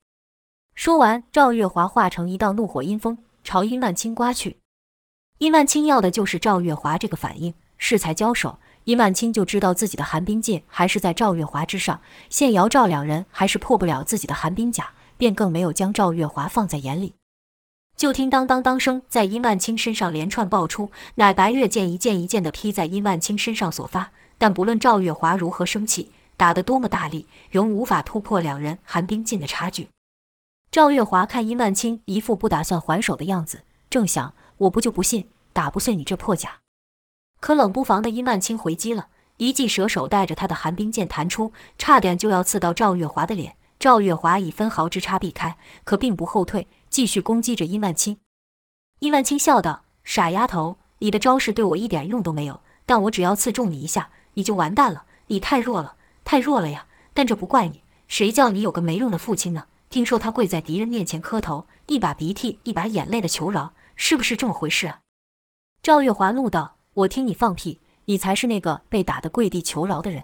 [0.74, 4.58] 说完，赵月华化成一道怒火阴风，朝殷万清刮去。
[5.38, 8.58] 殷万清要的就是赵月华这个反应，适才交手。
[8.84, 17.14] 殷万清就知道自己的寒冰剑还是在赵月华之上，现姚赵两人还是破不了自己的寒冰甲，便更没有将赵月华放在眼里。
[17.96, 24.12] 就听当当当声在殷万清身上连串爆出，乃白月剑一剑一剑地劈在殷万清身上所发。
[24.38, 26.10] 但不论赵月华如何生气，
[26.40, 29.90] 打得多么大力，仍无法突破两人寒冰剑的差距。
[30.70, 36.60] 赵月华看殷万清一副不打算还手的样子，正想我不就不信打不碎你这破甲。
[37.40, 43.56] 可冷不防的殷万青回击了，一记蛇手带着他的寒冰剑弹出，差点就要刺到赵月华的脸。
[43.78, 48.16] 赵月华以分毫之差避开，可并不后退，继续攻击着殷万清。
[49.00, 55.04] 殷万清笑道：“傻丫头，你的招式对我一点用都没有，但我只要刺中你一下，你就完蛋了。
[55.26, 55.96] 你太弱了，
[56.30, 56.86] 太弱了呀！
[57.12, 59.66] 但这不怪你，谁叫你有个没用的父亲呢？
[59.88, 65.00] 听说他跪在敌人面前磕头，一把鼻涕一把眼泪的求饶，是不是这么回事啊？”
[65.82, 66.76] 赵月华怒道。
[66.94, 67.80] 我听你放屁！
[68.04, 70.22] 你才是那个被打得跪地求饶的人。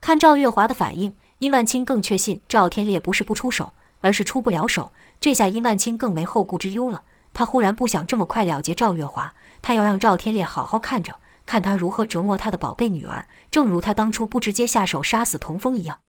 [0.00, 4.90] 看赵月华的反应，殷万清更确信赵天烈不是不出手，而是出不了手。
[5.20, 7.04] 这下殷万清更没后顾之忧了。
[7.32, 16.00] 他忽然不想这么快了结赵月华，他要让赵天烈好好看着，看他如何折磨他的宝贝女儿，正如他当初不直接下手杀死童风一样。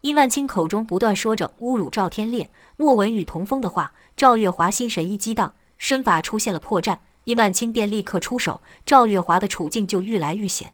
[0.00, 6.98] 伊万清口中不断说着侮辱赵天烈、莫文与童风的话，赵月华心神一激荡，身法出现了破绽。
[7.24, 10.72] 伊万清便立刻出手，赵月华的处境就愈来愈险。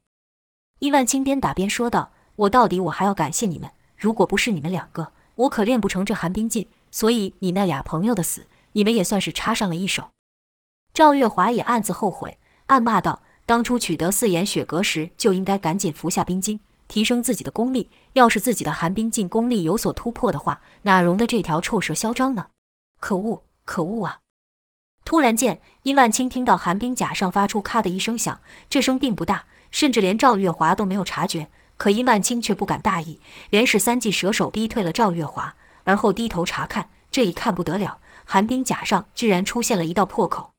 [0.78, 6.68] 伊万清边打边说道：“我到底我还要感谢你们，如果不是你们两个，我可练不成这寒冰劲。
[6.90, 10.08] 所以你那俩朋友的死，你们也算是插上了一手。”
[10.94, 17.88] 赵月华也暗自后悔，暗骂道：“当初取得四眼雪阁时，就应该赶紧服下冰晶，提升自己的功力。
[18.12, 22.48] 要是自己的寒冰劲功力有所突破的话，哪容得这条臭蛇嚣张呢？
[23.00, 24.18] 可恶，可恶啊！”
[25.02, 31.48] 突然间，殷万清听到寒冰甲上发出“咔”的一声响，这声并不大，甚至连赵月华都没有察觉。
[31.78, 36.90] 可殷万清却不敢大意，连使三记蛇手逼退了赵月华，而后低头查看。
[37.10, 40.50] 这一看不得了，寒冰甲上居然出现了一道破口。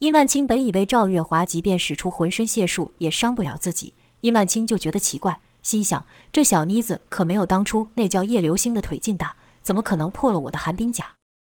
[0.00, 11.14] 殷万清本以为赵月华即便使出浑身解数也伤不了自己，殷万清就觉得奇怪，心想：这小妮子可没有当初那叫叶流星的腿劲大，怎么可能破了我的寒冰甲？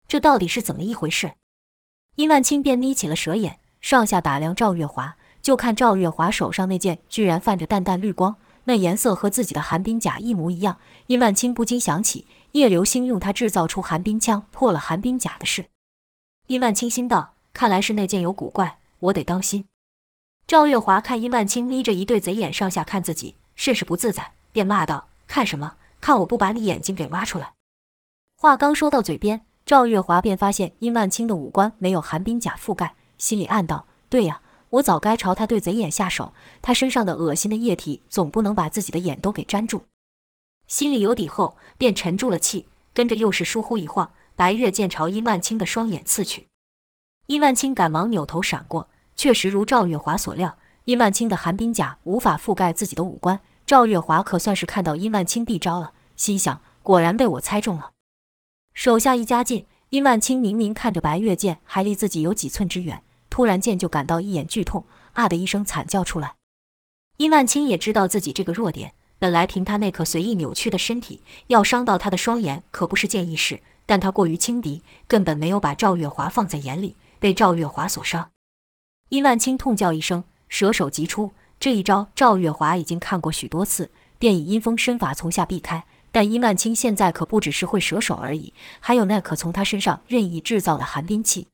[0.08, 1.34] 这到底是怎么一回事？
[2.16, 10.78] 殷万清便眯起了蛇眼，上下打量赵月华，就看赵月华手上那剑居然泛着淡淡绿光，那颜色和自己的寒冰甲一模一样。
[11.08, 15.66] 殷万清不禁想起叶流星用他制造出寒冰枪破了寒冰甲的事。
[16.48, 19.66] 殷万清心道：看来是那件有古怪，我得当心。
[20.46, 25.74] 赵月华看殷万清眯着一对贼眼上下看自己，甚是不自在，便骂道：看什么？
[26.00, 27.54] 看我不把你眼睛给挖出来！
[28.36, 29.42] 话刚说到嘴边。
[29.66, 34.40] 赵月华便发现殷万清的五官没有寒冰甲覆盖，心里暗道：“对呀，
[34.70, 36.34] 我早该朝他对贼眼下手。
[36.62, 39.82] 他身上的恶心的液体总不能把自己的眼都给粘住。”
[40.70, 46.46] 心里有底后，便沉住了气，跟着又是疏忽一晃，白月剑朝殷万清的双眼刺去。
[47.28, 57.92] 殷万清赶忙扭头闪过，确实如赵月华所料，殷万清的寒冰甲无法覆盖自己的五官，赵月华可算是看到殷万清必招了，心想：果然被我猜中了。
[58.74, 66.36] 手下一加劲，殷万清明明看着白月剑还离自己有几寸之远，突然间就感到一眼剧痛，啊的一声惨叫出来。
[67.18, 73.60] 殷万清也知道自己这个弱点，本来凭他那颗随意扭曲的身体，要伤到他的双眼可不是件易事。
[73.86, 78.32] 但他过于轻敌，根本没有把赵月华放在眼里，被赵月华所伤。
[79.10, 81.32] 殷万清痛叫一声，蛇手急出。
[81.60, 83.90] 这一招，赵月华已经看过许多次，
[84.20, 85.86] 便以阴风身法从下避开。
[86.12, 91.48] 但殷万清现在可不只是会蛇手而已，还有那可从他身上任意制造的寒冰器。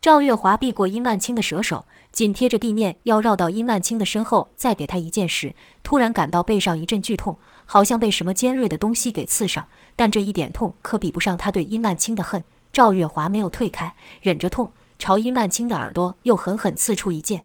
[0.00, 9.66] 赵月华避过殷万清的蛇手，紧贴着地面要绕到殷万清的身后再给他一剑时，突然感到背上一阵剧痛，好像被什么尖锐的东西给刺上。
[9.96, 12.44] 但这一点痛可比不上他对殷万清的恨。
[12.72, 17.44] 赵月华没有退开，忍着痛朝殷万清的耳朵又狠狠刺出一剑。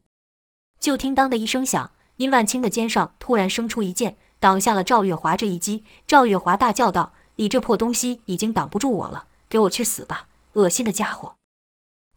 [0.80, 5.84] 就听当的一声响，殷万清的肩上突然生出一剑，挡下了赵月华这一击。
[6.06, 10.28] 赵月华大叫道：“你这破东西已经挡不住我了，给我去死吧！
[10.54, 11.36] 恶心的家伙！”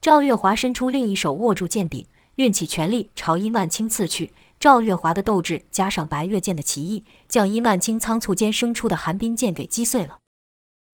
[0.01, 2.07] 赵月华伸出另一手握住剑柄，
[2.37, 4.33] 运起全力朝殷万清刺去。
[4.59, 10.19] 赵月华的斗志加上白月剑的奇异，将殷万清仓促间生出的寒冰剑给击碎了。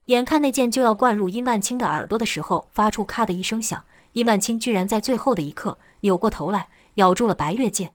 [0.07, 6.69] 眼看那剑就要灌入殷万清的耳朵的时候，发出咔的一声响，殷万青居然在最后的一刻扭过头来。
[6.97, 7.95] 咬住了白月剑，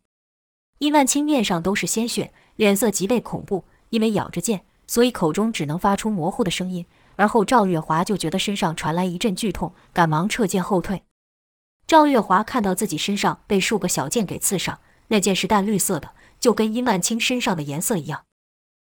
[0.80, 3.64] 殷万青面上都是鲜血，脸色极为恐怖。
[3.90, 6.84] 因为咬着剑，所以口中只能发出模糊的声音。
[7.16, 11.04] 而后赵月华就觉得身上传来一阵剧痛，赶忙撤剑后退。
[11.86, 18.24] 赵月华看到自己身上被数个小剑给刺上，那剑是淡绿色的，就跟殷万清身上的颜色一样。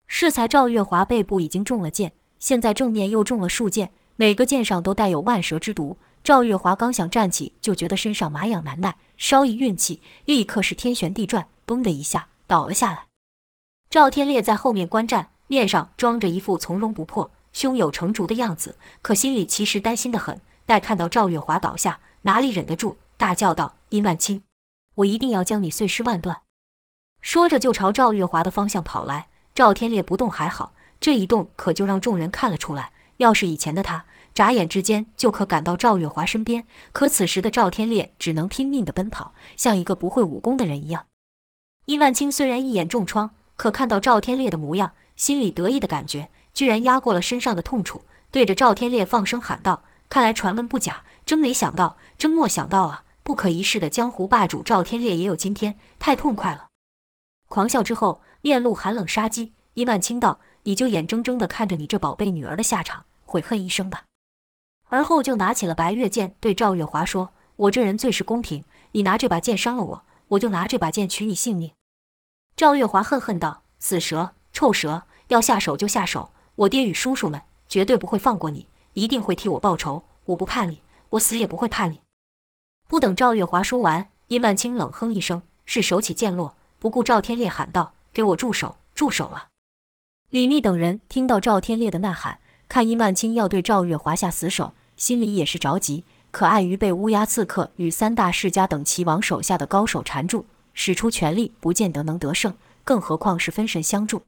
[0.07, 5.97] 适才赵月华背部已经中了剑，现在正面又中了数剑，每个剑上都带有万蛇之毒。
[6.23, 8.97] 赵月华刚想站起，就觉得身上麻痒难耐。
[9.17, 13.05] 稍一运气，立刻是天旋地转，嘣的一下倒了下来。
[13.89, 20.39] 赵天烈在后面观战，面上装着一副从容不迫、胸有成竹的样子，可心里其实担心得很。
[20.65, 24.43] 待看到赵月华倒下，哪里忍得住，大叫道：“殷万清，
[24.95, 26.41] 我一定要将你碎尸万段！”
[27.21, 29.27] 说着就朝赵月华的方向跑来。
[29.55, 32.93] 赵天烈不动还好，这一动可就让众人看了出来。
[33.17, 41.05] 要是以前的他，眨眼之间就可赶到赵月华身边，可此时的赵天烈只能拼命地奔跑，像一个不会武功的人一样。
[41.85, 53.03] 殷万清虽然一眼重创，可看到赵天烈的模样，心里得意的感觉居然压过了身上的痛楚，对着赵天烈放声喊道：“看来传闻不假，真没想到，真莫想到啊！
[53.23, 56.67] 不可一世的江湖霸主赵天烈也有今天，太痛快了！”
[57.49, 59.53] 狂笑之后，面露寒冷杀机。
[59.75, 64.03] 殷万清道：“你就眼睁睁地看着你这宝贝女儿的下场，悔恨一生吧。”
[64.89, 71.71] 而后就拿起了白月剑，对赵月华说：“我这人最是公平，你拿这把剑伤了我，我就拿这把剑取你性命。”
[72.57, 76.31] 赵月华恨恨道：“死蛇，臭蛇，要下手就下手！
[76.55, 80.03] 我爹与叔叔们绝对不会放过你，一定会替我报仇。
[80.25, 80.81] 我不怕你，
[81.11, 82.01] 我死也不会怕你。”
[82.89, 88.77] 不等赵月华说完，殷万清冷哼一声，是手起剑落，不顾赵天烈喊道：“给我住手！
[88.95, 89.49] 住手了！”
[90.31, 94.73] 李密等人听到赵天烈的呐喊，看殷万清要对赵月华下死手。
[94.99, 104.23] 心里也是着急，可碍于被乌鸦刺客与三大世家等齐王手下的高手缠住，使出全力不见得能得胜，更何况是分神相助。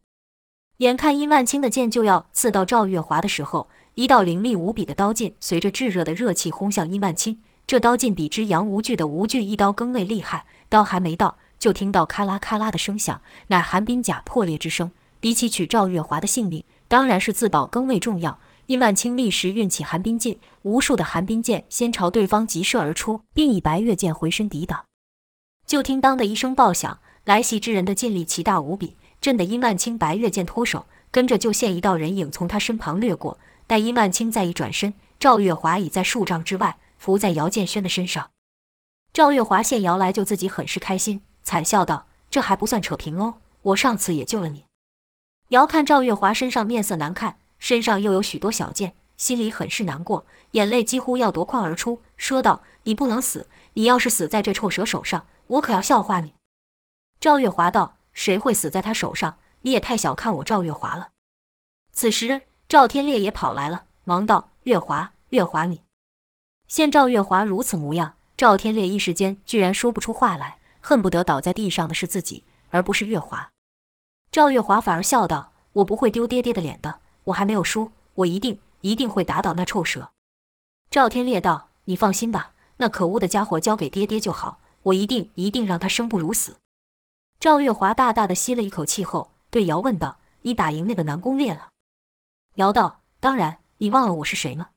[0.77, 7.41] 眼看殷万清的剑就要刺到赵月华的时候，一道凌厉无比的刀劲随着炙热的热气轰向殷万清。
[7.67, 14.89] 这刀劲比之杨无惧的无惧一刀更为厉害，刀还没到，就听到咔啦咔啦的声响，乃寒冰甲破裂之声。
[15.19, 18.39] 比起取赵月华的性命，当然是自保更为重要。
[18.67, 24.85] 殷万清立时运起寒冰劲，无数的寒冰箭先朝对方急射而出，并以白月剑回身抵挡。
[25.65, 33.37] 就听当的一声爆响，来袭之人的劲力奇大无比，震得殷万清白月剑脱手，跟着就现一道人影从他身旁掠过。
[33.67, 38.31] 待殷万清再一转身，赵月华已在数丈之外，伏在姚建轩的身上。
[39.13, 44.65] 赵月华见姚来救自己，很是开心，惨笑道：“这还不算扯平哦，我上次也救了你。”
[45.49, 47.37] 姚看赵月华身上面色难看。
[47.61, 56.33] 身上又有许多小剑，心里很是难过，眼泪几乎要夺眶而出，说道：“你不能死，你要是死在这臭蛇手上，我可要笑话你。”
[57.21, 59.37] 赵月华道：“谁会死在他手上？
[59.61, 61.09] 你也太小看我赵月华了。”
[61.93, 65.83] 此时赵天烈也跑来了，忙道：“月华，月华你。”
[66.67, 73.51] 见赵月华如此模样，赵天烈一时间居然说不出话来，恨不得倒在地上的是自己，而不是月华。
[74.31, 80.11] 赵月华反而笑道：“我不会丢爹爹的脸的。”我还没有输，我一定一定会打倒那臭蛇。
[80.89, 86.57] 赵天烈道：“你放心吧，那可恶的家伙交给爹爹就好，我一定一定让他生不如死。”
[87.39, 91.69] 赵月华大大的吸了一口气后，对姚问道：“你打赢那个南宫烈了？”
[92.55, 94.69] 姚道：“当然，你忘了我是谁吗？”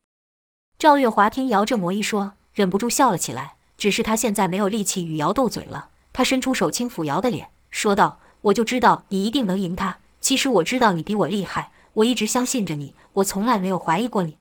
[0.78, 3.56] 赵月华听姚这么一说，忍不住笑了起来。
[3.76, 5.90] 只是他现在没有力气与姚斗嘴了。
[6.12, 9.98] 他伸出手轻抚姚的脸，说道：“我就知道你一定能赢他。
[10.20, 14.38] 其实我知道你比我厉害，我一直相信着你，我从来没有怀疑过你。”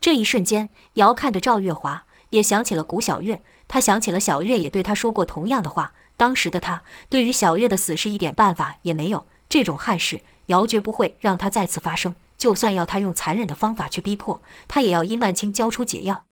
[0.00, 3.42] 这一瞬间，姚看着赵月华，也想起了古小月。
[3.66, 5.94] 他想起了小月也对他说过同样的话。
[6.16, 9.26] 当时的他对于小月的死是一点办法也没有。
[9.48, 12.14] 这种憾事，姚绝不会让他再次发生。
[12.36, 16.24] 就算要他用残忍的方法去逼迫，他也要殷万清交出解药。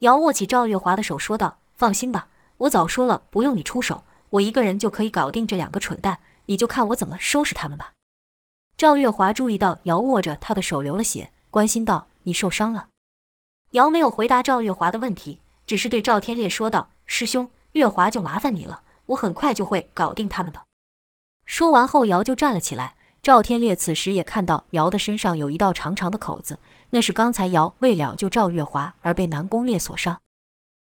[0.00, 7.92] 姚握起赵月华的手，说道：“放心吧，我早说了，不用你出手，我一个人就可以搞定这两个蠢蛋，你就看我怎么收拾他们吧。”
[8.78, 12.86] 赵月华注意到姚握着他的手流了血，关心道：“你受伤了？”
[13.74, 20.62] 姚没有回答赵月华的问题，只是对赵天烈说道：“师兄，月华就麻烦你了，我很快就会搞定他们的。”
[21.44, 22.94] 说完后，姚就站了起来。
[23.20, 26.60] 赵天烈此时也看到姚的身上有一道长长的口子。
[26.90, 30.20] 那是刚才姚为了救赵月华而被南宫烈所伤。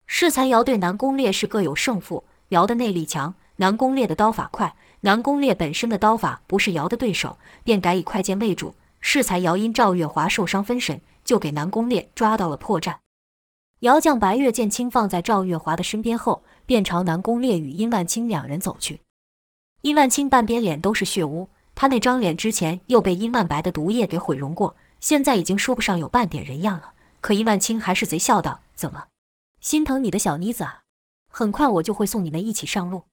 [0.08, 4.74] 适才姚对南宫烈是各有胜负，姚的内力强，南宫烈的刀法快。
[5.06, 8.74] 南宫烈本身的刀法不是姚的对手，便改以快剑为主。
[9.00, 12.96] 适才姚因赵月华受伤分神，就给南宫烈抓到了破绽。
[13.80, 19.00] 姚将白月剑轻放在赵月华的身边后，便朝南宫烈与殷万清两人走去。
[19.82, 24.74] 殷万清半边脸都是血污，他那张脸之前又被殷万白的毒液给毁容过。
[24.98, 29.06] 现在已经说不上有半点人样了，可殷万清还是贼笑道：“怎么，
[29.60, 30.82] 心疼你的小妮子啊？
[31.30, 33.04] 很快我就会送你们一起上路。”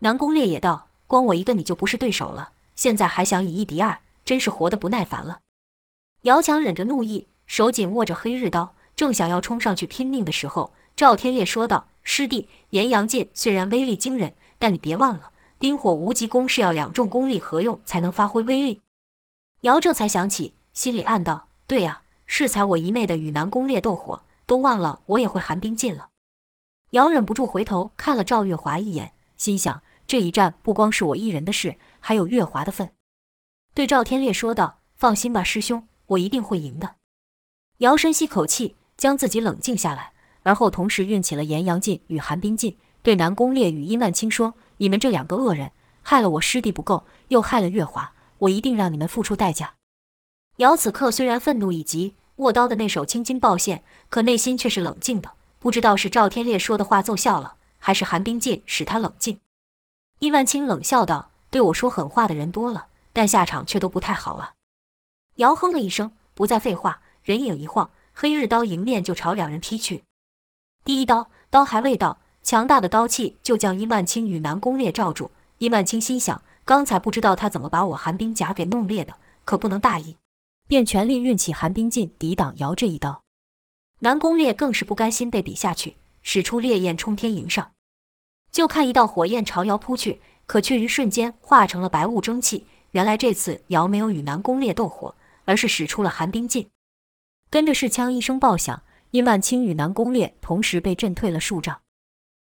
[0.00, 5.40] 南宫烈也道：“光我一个你就不是对手了，现在还想以一敌二，真是活得不耐烦了。”
[6.22, 18.80] 姚强忍着怒意，手紧握着黑日刀，正想要冲上去拼命的时候，赵天烈说道：“师弟，炎阳劲虽然威力惊人，但你别忘了，冰火无极功是要两重功力合用才能发挥威力。”
[19.62, 20.54] 姚这才想起。
[20.72, 26.10] 心里暗道：“对呀，适才我一昧的与南宫烈斗火，都忘了我也会寒冰劲了。”
[26.90, 32.90] 姚忍不住回头看了赵月华一眼，心想：这一战不光是我一人的事，还有月华的份。
[33.74, 36.96] 对赵天烈说道：“放心吧，师兄，我一定会赢的。”
[37.78, 45.70] 姚深吸口气，将自己冷静下来，而后同时运起了炎阳劲与寒冰劲，对南宫烈与殷万清说：“你们这两个恶人，
[46.02, 49.74] 害了我师弟不够，又害了月华，我一定让你们付出代价。”
[50.58, 55.34] 姚此刻虽然愤怒已极，握刀的那手青筋暴现，可内心却是冷静的。
[55.60, 59.38] 不知道是赵天烈说的话奏效了，还是寒冰劲使他冷静。
[60.20, 64.52] 伊万青冷笑道：“对我说狠话的人多了，但下场却都不太好啊。”
[65.36, 70.04] 姚哼了一声，不再废话，人影一晃，黑日刀迎面就朝两人劈去。
[70.84, 75.30] 第一刀，刀还未到，强大的刀气就将伊万青与南宫烈罩住。
[75.56, 79.14] 伊万青心想：刚才不知道他怎么把我寒冰甲给弄裂的，
[79.46, 80.18] 可不能大意。
[80.68, 83.22] 便全力运起寒冰劲抵挡姚这一刀，
[84.00, 87.72] 南宫烈更是不甘心被比下去，使出烈焰冲天迎上。
[88.52, 92.66] 就看一道火焰朝姚扑去，可却于瞬间化成了白雾蒸汽。
[92.92, 96.68] 原来这次姚没有与南宫烈斗火，而是使出了寒冰劲。
[97.48, 98.82] 跟着是枪一声爆响，
[99.12, 101.80] 殷万清与南宫烈同时被震退了数丈。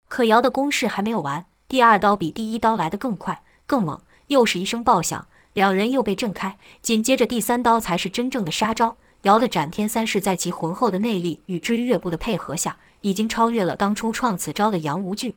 [0.09, 5.27] 可姚的攻势还没有完，第二刀比第一刀来得更快更猛，又是一声爆响。
[5.55, 8.99] 两人又被震开，紧接着第三刀才是真正的杀招。
[9.23, 15.37] 姚的斩天三式在其浑厚的内力与追月步的配合下，已经超越了当初创此招的杨无惧。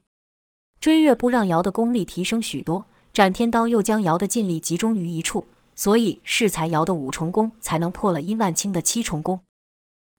[0.79, 9.41] 追月步让瑶的功力提升许多，斩天刀又将瑶的劲力集中于一处，所以适才瑶的五重功才能破了殷万清的七重功。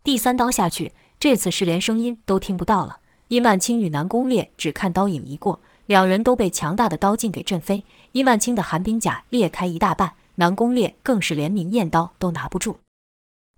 [0.05, 2.99] 第三刀下去，这次是连声音都听不到了。
[3.29, 5.61] 殷万清与南宫烈只看刀影一过。
[5.87, 7.83] 两人都被强大的刀劲给震飞，
[8.13, 12.77] 殷万清的寒冰甲裂开一大半，南宫烈更是连明艳刀都拿不住。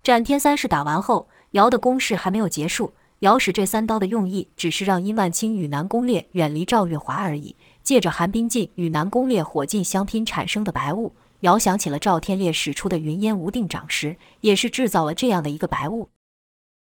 [0.01, 2.93] 斩天三式打完后，瑶的攻势还没有结束。
[3.23, 7.55] 姚使这三刀的用意，只是让殷万清与南宫烈远离赵月华而已。
[7.81, 16.09] 借着寒冰劲与南宫烈火劲相拼产生的白雾，姚想起了赵天烈使出的云烟无定掌时，也是制造了这样的一个白雾。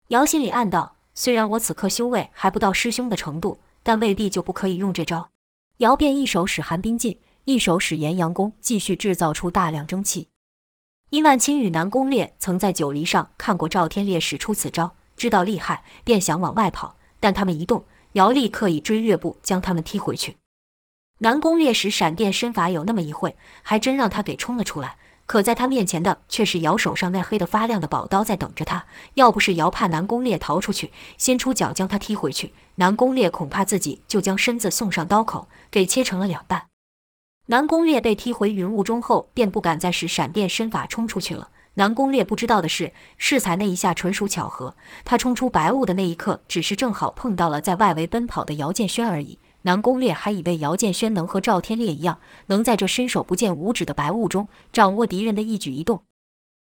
[0.07, 5.29] 姚心里暗道：虽然我此刻修为还不到师兄的程度，但未必就不可以用这招。
[5.77, 10.29] 姚便一手使寒冰劲，一手使炎阳功，继续制造出大量蒸汽。
[11.11, 20.37] 殷万清与南宫烈曾在九黎上看过赵天烈使出此招，知道厉害，便想往外跑，但他们一动，姚立刻以追月步将他们踢回去。
[21.19, 24.97] 南宫烈使闪电身法有那么一会，还真让他给冲了出来。
[25.27, 28.83] 可在他面前的却是姚手上那黑得发亮的宝刀在等着他。
[29.13, 36.65] 要不是姚怕南宫烈逃出去，先出脚将他踢回去，南宫烈恐怕自己就将身子送上刀口，给切成了两半。
[37.45, 41.49] 南宫烈被踢回云雾中后，便不敢再使闪电身法冲出去了。
[41.81, 44.75] 南宫烈不知道的是，适才那一下纯属巧合。
[45.03, 49.39] 他冲出白雾的那一刻，只是正好碰到了在外围奔跑的姚建轩而已。
[49.63, 56.03] 南宫烈还以为姚建轩能和赵天烈一样，能在这伸手不见五指的白雾中掌握敌人的一举一动，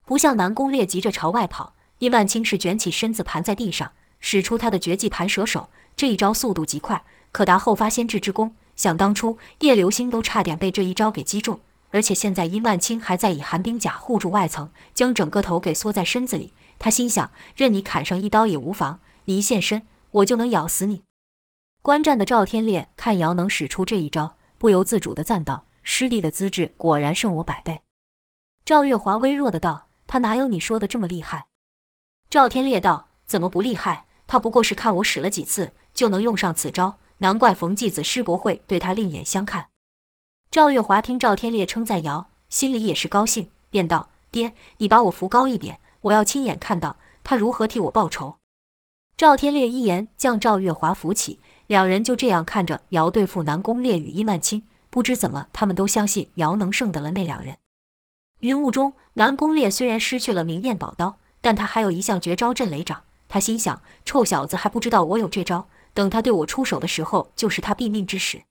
[0.06, 1.74] 不像南宫烈急着朝外跑。
[2.00, 3.92] 叶万青是卷起身子盘在地上，
[4.22, 8.56] 使出他的绝技盘蛇手，这一招速度极快，可达后发先至之功。
[8.78, 11.60] 想当初，叶流星都差点被这一招给击中。
[11.94, 16.52] 而且现在，殷万清还在以寒冰甲护住外层，将整个头给缩在身子里。
[16.80, 21.04] 他心想：任你砍上一刀也无妨，你一现身，我就能咬死你。
[21.84, 27.82] 观战的赵天烈看姚能使出这一招，不由自主地赞道：“师弟的资质果然胜我百倍。”
[28.66, 31.46] 赵月华微弱地道：“他哪有你说的这么厉害？”
[32.28, 34.08] 赵天烈道：“怎么不厉害？
[34.26, 39.68] 他不过是看我使了几次，就能用上此招，难怪冯继子师伯会对他另眼相看。”
[40.54, 48.36] 赵月华听赵天烈称赞姚，心里也是高兴，便道：“爹，你把我扶高一点，我要亲眼看到他如何替我报仇。”
[49.18, 54.62] 赵天烈一言将赵月华扶起，两人就这样看着姚对付南宫烈与伊曼青。
[54.92, 57.58] 不知怎么，他们都相信姚能胜得了那两人。
[58.42, 63.02] 云雾中，南宫烈虽然失去了明艳宝刀，但他还有一项绝招震雷掌。
[63.28, 68.44] 他心想：臭小子还不知道我有这招，等他对我出手的时候，就是他毙命之时。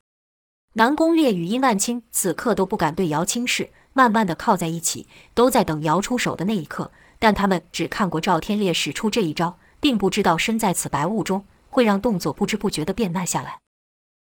[0.74, 6.90] 南宫烈与殷万清此刻都不敢对姚轻视，慢慢的靠在一起，都在等姚出手的那一刻。
[7.18, 13.58] 但他们只看过赵天烈使出这一招，并不知道身在此白雾中会让动作不知不觉的变慢下来。